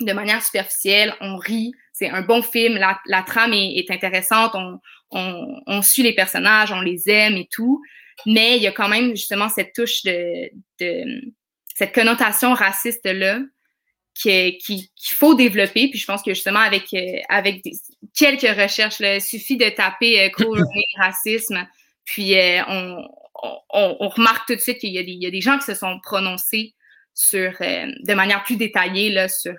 [0.00, 4.52] de manière superficielle, on rit, c'est un bon film, la, la trame est, est intéressante,
[4.54, 4.78] on,
[5.10, 7.82] on, on, suit les personnages, on les aime et tout,
[8.24, 11.20] mais il y a quand même justement cette touche de, de
[11.74, 13.40] cette connotation raciste là
[14.20, 15.88] qu'il qui, faut développer.
[15.88, 17.62] Puis je pense que justement avec euh, avec
[18.14, 20.28] quelques recherches, là, il suffit de taper euh,
[20.98, 21.66] racisme,
[22.04, 23.04] puis euh, on,
[23.72, 25.98] on, on, remarque tout de suite qu'il y, y, a des gens qui se sont
[26.02, 26.74] prononcés
[27.14, 29.54] sur euh, de manière plus détaillée là, sur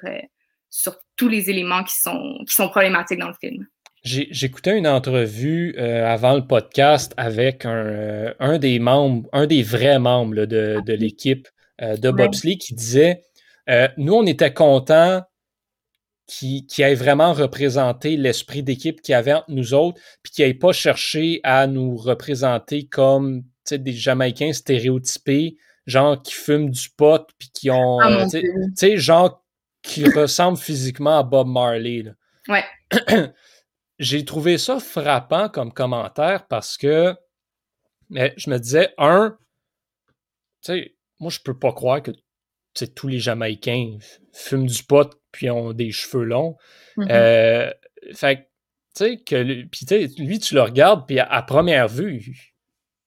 [0.69, 3.67] sur tous les éléments qui sont qui sont problématiques dans le film.
[4.03, 9.61] J'écoutais une entrevue euh, avant le podcast avec un, euh, un, des membres, un des
[9.61, 10.45] vrais membres de,
[10.83, 11.47] de ah l'équipe
[11.83, 13.21] euh, de bobsleigh qui disait
[13.97, 15.23] Nous, on était contents
[16.27, 20.41] qui, qui ait vraiment représenté l'esprit d'équipe qu'il y avait entre nous autres, puis qui
[20.41, 27.27] n'ait pas cherché à nous représenter comme des Jamaïcains stéréotypés, genre qui fument du pot,
[27.37, 27.99] puis qui ont.
[27.99, 28.41] Ah, tu
[28.75, 29.43] sais, genre
[29.81, 32.03] qui ressemblent physiquement à Bob Marley.
[32.03, 32.11] Là.
[32.47, 33.29] Ouais.
[33.99, 37.15] j'ai trouvé ça frappant comme commentaire parce que
[38.11, 39.37] mais je me disais, un,
[40.61, 42.11] tu sais, moi, je peux pas croire que
[42.95, 43.97] tous les Jamaïcains
[44.33, 46.57] fument du pot puis ont des cheveux longs.
[46.97, 47.11] Mm-hmm.
[47.11, 47.71] Euh,
[48.13, 48.51] fait
[48.95, 52.25] tu sais, que lui, tu le regardes, puis à, première vue, tu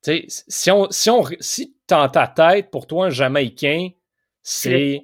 [0.02, 3.90] sais, si on, si on, si dans ta tête, pour toi, un Jamaïcain,
[4.42, 5.02] c'est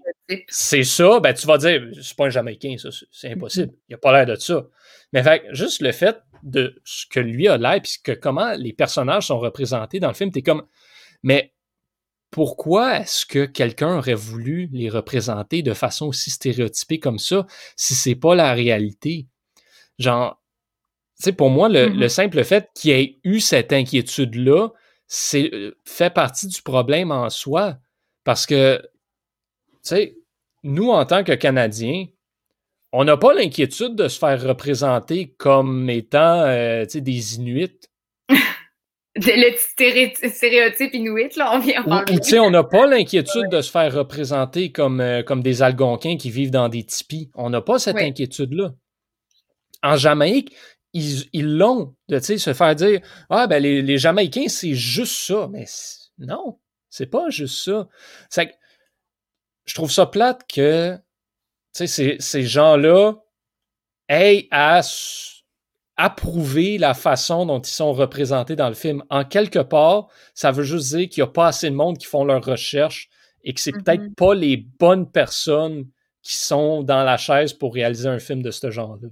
[0.48, 3.72] c'est ça, ben tu vas dire, c'est pas un Jamaïcain, ça, c'est impossible.
[3.88, 4.66] Il a pas l'air de ça.
[5.12, 8.72] Mais fait, juste le fait de ce que lui a l'air, puis que comment les
[8.72, 10.66] personnages sont représentés dans le film, t'es comme,
[11.22, 11.52] mais
[12.30, 17.94] pourquoi est-ce que quelqu'un aurait voulu les représenter de façon aussi stéréotypée comme ça si
[17.94, 19.26] c'est pas la réalité?
[19.98, 20.40] Genre,
[21.18, 24.68] tu sais, pour moi, le, le simple fait qu'il ait eu cette inquiétude-là,
[25.06, 27.78] c'est euh, fait partie du problème en soi.
[28.24, 28.80] Parce que
[29.82, 30.16] sais,
[30.62, 32.06] nous, en tant que Canadiens,
[32.92, 37.88] on n'a pas l'inquiétude de se faire représenter comme étant euh, des Inuits.
[39.26, 42.38] le stéréotype inuit, là, on vient en parler.
[42.38, 46.50] on n'a pas l'inquiétude de se faire représenter comme, euh, comme des Algonquins qui vivent
[46.50, 47.30] dans des tipis.
[47.34, 48.72] On n'a pas cette inquiétude-là.
[49.82, 50.54] En Jamaïque,
[50.92, 55.48] ils l'ont, de se faire dire Ah, ben les, les Jamaïcains, c'est juste ça.
[55.50, 55.64] Mais
[56.18, 56.58] non,
[56.88, 57.88] c'est pas juste ça.
[58.28, 58.54] C'est
[59.66, 60.98] je trouve ça plate que
[61.72, 61.86] ces,
[62.18, 63.14] ces gens-là
[64.08, 64.82] aient à
[65.96, 69.04] approuver la façon dont ils sont représentés dans le film.
[69.10, 72.06] En quelque part, ça veut juste dire qu'il n'y a pas assez de monde qui
[72.06, 73.08] font leurs recherches
[73.44, 74.14] et que c'est peut-être mm-hmm.
[74.14, 75.86] pas les bonnes personnes
[76.22, 79.08] qui sont dans la chaise pour réaliser un film de ce genre-là.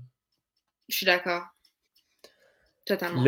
[0.88, 1.42] Je suis d'accord.
[2.84, 3.24] Totalement.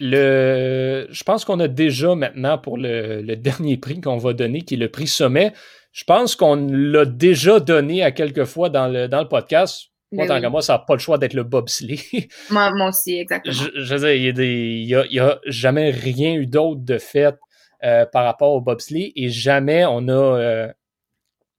[0.00, 4.74] Le, je pense qu'on a déjà maintenant pour le, dernier prix qu'on va donner, qui
[4.74, 5.52] est le prix sommet.
[5.92, 9.91] Je pense qu'on l'a déjà donné à quelques fois dans le, dans le podcast.
[10.12, 12.28] Moi, tant que moi, ça n'a pas le choix d'être le bobsleigh.
[12.50, 13.54] moi, moi aussi, exactement.
[13.54, 17.34] Je, veux dire, il n'y a, jamais rien eu d'autre de fait
[17.82, 20.72] euh, par rapport au bobsleigh et jamais on a euh,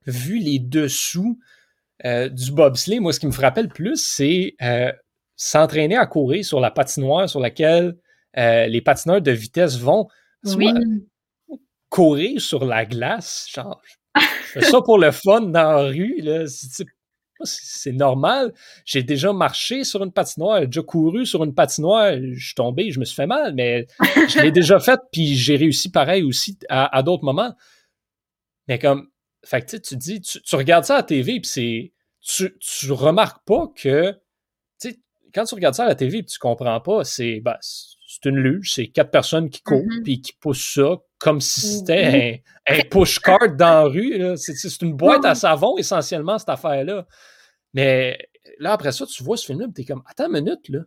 [0.06, 1.40] vu les dessous
[2.06, 3.00] euh, du bobsleigh.
[3.00, 4.56] Moi, ce qui me frappait le plus, c'est
[5.36, 7.98] s'entraîner à courir sur la patinoire sur laquelle
[8.36, 10.08] les patineurs de vitesse vont.
[10.46, 10.74] Soit
[11.90, 13.80] courir sur la glace, genre,
[14.60, 16.86] ça pour le fun dans la rue, là, c'est
[17.92, 18.54] normal.
[18.86, 22.92] J'ai déjà marché sur une patinoire, j'ai déjà couru sur une patinoire, je suis tombé,
[22.92, 23.88] je me suis fait mal, mais
[24.28, 27.56] je l'ai déjà fait, puis j'ai réussi pareil aussi à, d'autres moments.
[28.68, 29.10] Mais comme,
[29.44, 31.94] fait que tu dis, tu, regardes ça à la TV, puis c'est.
[32.22, 34.12] Tu, tu remarques pas que.
[34.80, 35.00] Tu sais,
[35.34, 37.42] quand tu regardes ça à la TV, puis tu comprends pas, c'est.
[37.42, 37.58] Ben,
[38.14, 40.04] c'est une luge, c'est quatre personnes qui courent, mm-hmm.
[40.04, 44.38] puis qui poussent ça comme si c'était un, push-cart dans la rue.
[44.38, 47.08] C'est une boîte à savon, essentiellement, cette affaire-là.
[47.74, 48.20] Mais
[48.60, 50.80] là, après ça, tu vois ce film-là, tu es comme, attends une minute, là.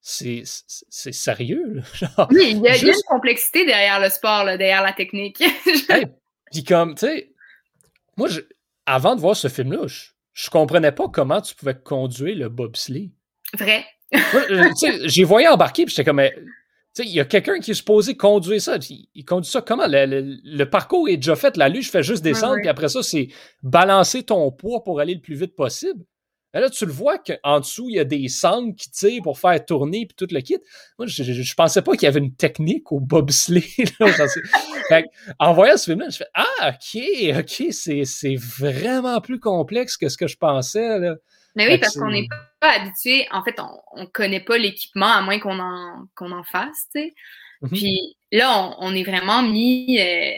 [0.00, 2.26] C'est sérieux, là.
[2.30, 5.42] oui, il y, a, une complexité derrière le sport, derrière la technique.
[6.52, 7.32] puis comme, tu sais,
[8.16, 8.28] moi,
[8.86, 13.12] avant de voir ce film-là, je, je comprenais pas comment tu pouvais conduire le bobsleigh.
[13.58, 13.84] Vrai.
[15.04, 16.22] J'ai voyé embarquer, puis j'étais comme,
[17.02, 18.78] il y a quelqu'un qui est supposé conduire ça.
[19.14, 19.86] Il, conduit ça comment?
[19.88, 21.56] Le, parcours est déjà fait.
[21.56, 23.28] La luge fait juste descendre, puis après ça, c'est
[23.62, 26.04] balancer ton poids pour aller le plus vite possible.
[26.52, 29.64] là, tu le vois qu'en dessous, il y a des sangles qui tirent pour faire
[29.64, 30.58] tourner puis tout le kit.
[30.98, 33.74] Moi, je, je, pensais pas qu'il y avait une technique au bobsleigh.
[35.40, 40.16] en voyant ce film-là, je fais Ah, ok, ok, c'est vraiment plus complexe que ce
[40.16, 41.00] que je pensais.
[41.00, 41.16] Là.
[41.54, 42.26] Mais oui, parce qu'on n'est
[42.60, 43.26] pas habitué.
[43.30, 47.00] En fait, on ne connaît pas l'équipement à moins qu'on en, qu'on en fasse, tu
[47.00, 47.14] sais.
[47.62, 47.70] Mhm.
[47.70, 49.98] Puis là, on, est vraiment mis.
[50.00, 50.34] Euh,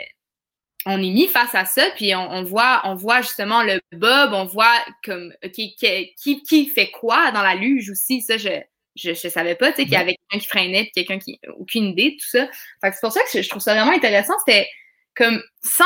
[0.84, 4.44] on est mis face à ça, puis on, voit, on voit justement le bob, on
[4.44, 8.20] voit comme qui, qui, fait quoi dans la luge aussi.
[8.20, 8.60] Ça, je
[8.94, 10.02] je, je savais pas, tu sais, qu'il y mhm.
[10.02, 12.46] avait quelqu'un qui freinait, puis quelqu'un qui aucune idée de tout ça.
[12.80, 14.32] Fait c'est pour ça que je trouve ça vraiment intéressant.
[14.46, 14.68] C'était
[15.14, 15.84] comme sans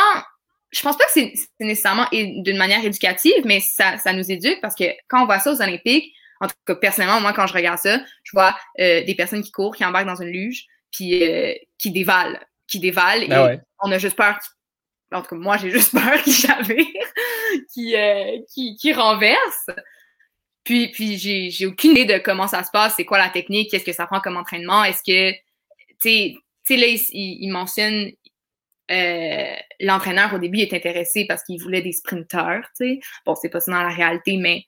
[0.71, 4.75] je pense pas que c'est nécessairement d'une manière éducative, mais ça, ça nous éduque parce
[4.75, 7.79] que quand on voit ça aux Olympiques, en tout cas, personnellement, moi, quand je regarde
[7.79, 11.55] ça, je vois euh, des personnes qui courent, qui embarquent dans une luge, puis euh,
[11.79, 14.39] qui dévalent, qui dévalent, ah et on a juste peur,
[15.13, 16.87] en tout cas, moi, j'ai juste peur qu'ils chavirent,
[17.73, 19.71] qui, euh, qui, qui renversent.
[20.65, 23.85] Puis, puis j'ai aucune idée de comment ça se passe, c'est quoi la technique, qu'est-ce
[23.85, 25.33] que ça prend comme entraînement, est-ce que,
[26.01, 28.13] tu sais, là, il, il mentionne
[28.91, 33.01] euh, l'entraîneur au début est intéressé parce qu'il voulait des sprinteurs, tu sais.
[33.25, 34.65] Bon, c'est pas ça dans la réalité, mais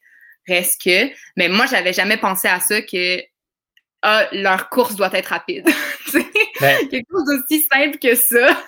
[0.46, 1.10] reste que.
[1.36, 3.20] Mais moi, j'avais jamais pensé à ça que
[4.02, 5.68] ah, leur course doit être rapide.
[6.60, 8.62] ben, Quelque chose d'aussi simple que ça.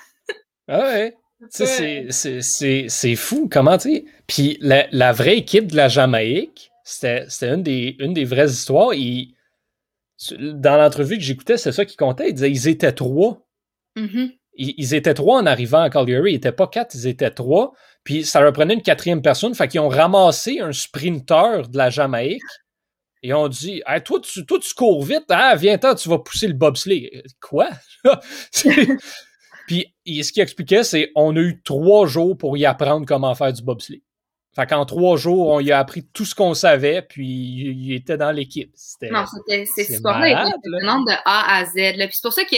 [0.68, 1.14] ah ouais.
[1.50, 4.05] C'est fou, comment tu sais.
[4.26, 8.92] Puis la, la, vraie équipe de la Jamaïque, c'était une des, une des vraies histoires.
[10.40, 12.30] dans l'entrevue que j'écoutais, c'est ça qui comptait.
[12.30, 13.46] Ils disaient ils étaient trois.
[13.96, 16.32] Mm-hmm ils, étaient trois en arrivant à Calgary.
[16.32, 17.72] Ils n'étaient pas quatre, ils étaient trois.
[18.05, 19.55] Puis ça reprenait une quatrième personne.
[19.55, 22.42] Fait qu'ils ont ramassé un sprinter de la Jamaïque.
[23.26, 26.52] Et ont dit toi, tu, toi, tu cours vite, ah, viens-t'en, tu vas pousser le
[26.52, 27.22] bobsleigh.
[27.40, 27.70] Quoi?
[29.66, 33.55] Puis ce qu'il expliquait, c'est on a eu trois jours pour y apprendre comment faire
[33.55, 34.02] du bobsleigh.
[34.55, 38.16] Fait qu'en trois jours, on y a appris tout ce qu'on savait, puis il, était
[38.16, 38.72] dans l'équipe.
[39.11, 41.72] Non, c'était, cette histoire-là de A à Z.
[41.72, 42.55] Puis c'est pour ça que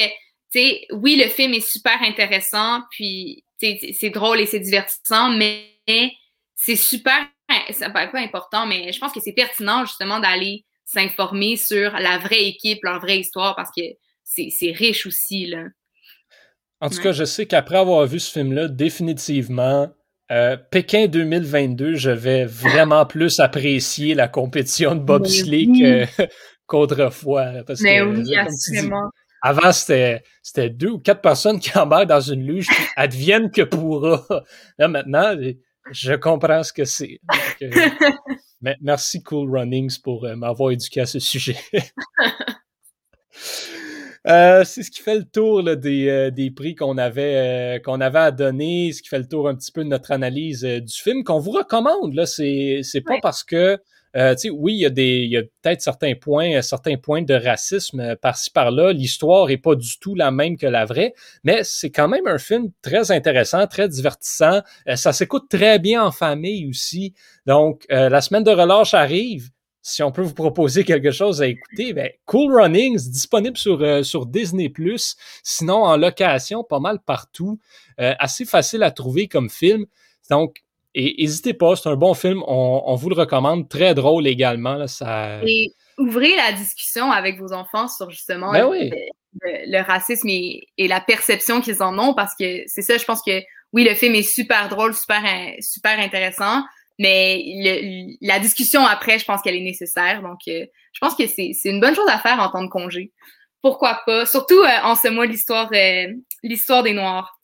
[0.92, 5.66] oui, le film est super intéressant, puis c'est drôle et c'est divertissant, mais
[6.54, 7.26] c'est super,
[7.70, 12.46] c'est pas important, mais je pense que c'est pertinent justement d'aller s'informer sur la vraie
[12.46, 13.82] équipe, leur vraie histoire, parce que
[14.24, 15.46] c'est riche aussi.
[15.46, 15.64] Là.
[16.80, 19.88] En tout cas, je sais qu'après avoir vu ce film-là, définitivement,
[20.30, 26.06] euh, Pékin 2022, je vais vraiment plus apprécier la compétition de bobsleigh
[26.66, 27.52] qu'autrefois.
[27.80, 29.10] mais oui, absolument.
[29.42, 30.22] Avant, c'était
[30.70, 34.24] deux ou quatre personnes qui embarquent dans une luge qui adviennent que pourra.
[34.78, 35.36] Là, maintenant,
[35.90, 37.20] je comprends ce que c'est.
[38.80, 41.56] merci Cool Runnings pour m'avoir éduqué à ce sujet.
[44.26, 48.00] Euh, c'est ce qui fait le tour des, euh, des, prix qu'on avait, euh, qu'on
[48.00, 50.92] avait à donner, ce qui fait le tour un petit peu de notre analyse du
[50.92, 52.12] film qu'on vous recommande.
[52.12, 53.78] Là, c'est, c'est pas parce que
[54.52, 58.92] oui, il y a peut-être certains points, certains points de racisme par-ci par-là.
[58.92, 61.14] L'histoire est pas du tout la même que la vraie,
[61.44, 64.62] mais c'est quand même un film très intéressant, très divertissant.
[64.94, 67.14] ça s'écoute très bien en famille aussi.
[67.46, 69.50] Donc, la semaine de relâche arrive
[69.86, 74.02] si on peut vous proposer quelque chose à écouter, ben, Cool Runnings, disponible sur, euh,
[74.02, 74.72] sur Disney+,
[75.44, 77.60] sinon en location, pas mal partout,
[78.00, 79.86] euh, assez facile à trouver comme film.
[80.28, 80.64] Donc,
[80.96, 84.86] n'hésitez pas, c'est un bon film, on, vous le recommande, très drôle également.
[84.86, 85.40] ça...
[85.46, 88.70] Et ouvrez la discussion avec vos enfants sur justement ben
[89.42, 93.42] le, racisme et, la perception qu'ils en ont, parce que c'est ça, je pense que
[93.72, 95.22] oui, le film est super drôle, super,
[95.60, 96.62] super intéressant,
[96.98, 97.42] mais
[98.22, 100.22] la discussion après, je pense qu'elle est nécessaire.
[100.22, 103.12] Donc, euh, je pense que c'est une bonne chose à faire en temps de congé.
[103.60, 104.24] Pourquoi pas?
[104.24, 106.06] Surtout euh, en ce mois, l'histoire euh,
[106.42, 107.35] l'histoire des Noirs.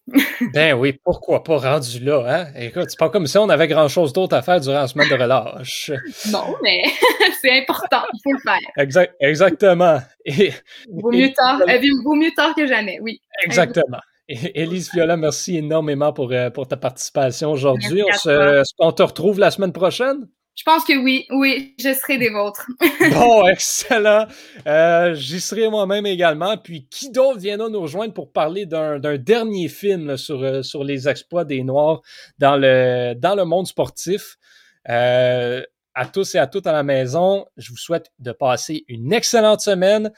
[0.54, 2.46] Ben oui, pourquoi pas rendu là, hein?
[2.56, 5.14] Écoute, c'est pas comme si on avait grand-chose d'autre à faire durant la semaine de
[5.14, 5.90] relâche.
[6.30, 6.82] non, mais
[7.40, 8.70] c'est important, il faut le faire.
[8.76, 10.00] Exact, exactement.
[10.90, 11.60] vaut, mieux tard,
[12.04, 13.20] vaut mieux tard que jamais, oui.
[13.44, 14.00] Exactement.
[14.28, 18.00] Élise Viola, merci énormément pour, euh, pour ta participation aujourd'hui.
[18.00, 20.26] Est-ce qu'on te retrouve la semaine prochaine?
[20.54, 22.66] Je pense que oui, oui, je serai des vôtres.
[23.12, 24.26] bon, excellent.
[24.66, 26.56] Euh, j'y serai moi-même également.
[26.58, 31.08] Puis qui d'autre viendra nous rejoindre pour parler d'un dernier film sur, euh, sur les
[31.08, 32.02] exploits des Noirs
[32.38, 34.36] dans le, dans le monde sportif?
[35.94, 39.60] à tous et à toutes à la maison, je vous souhaite de passer une excellente
[39.60, 40.10] semaine.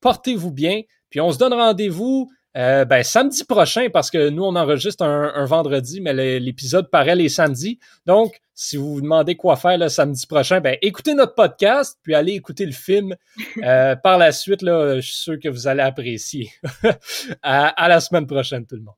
[0.00, 0.82] Portez-vous bien.
[1.08, 5.44] Puis on se donne rendez-vous euh, ben, samedi prochain, parce que nous, on enregistre un,
[5.44, 7.78] vendredi, mais l'épisode paraît les samedis.
[8.06, 12.14] Donc, si vous vous demandez quoi faire le samedi prochain, ben, écoutez notre podcast, puis
[12.14, 13.14] allez écouter le film.
[13.62, 16.50] Euh, par la suite, là, je suis sûr que vous allez apprécier.
[17.42, 18.94] à la semaine prochaine, tout le monde.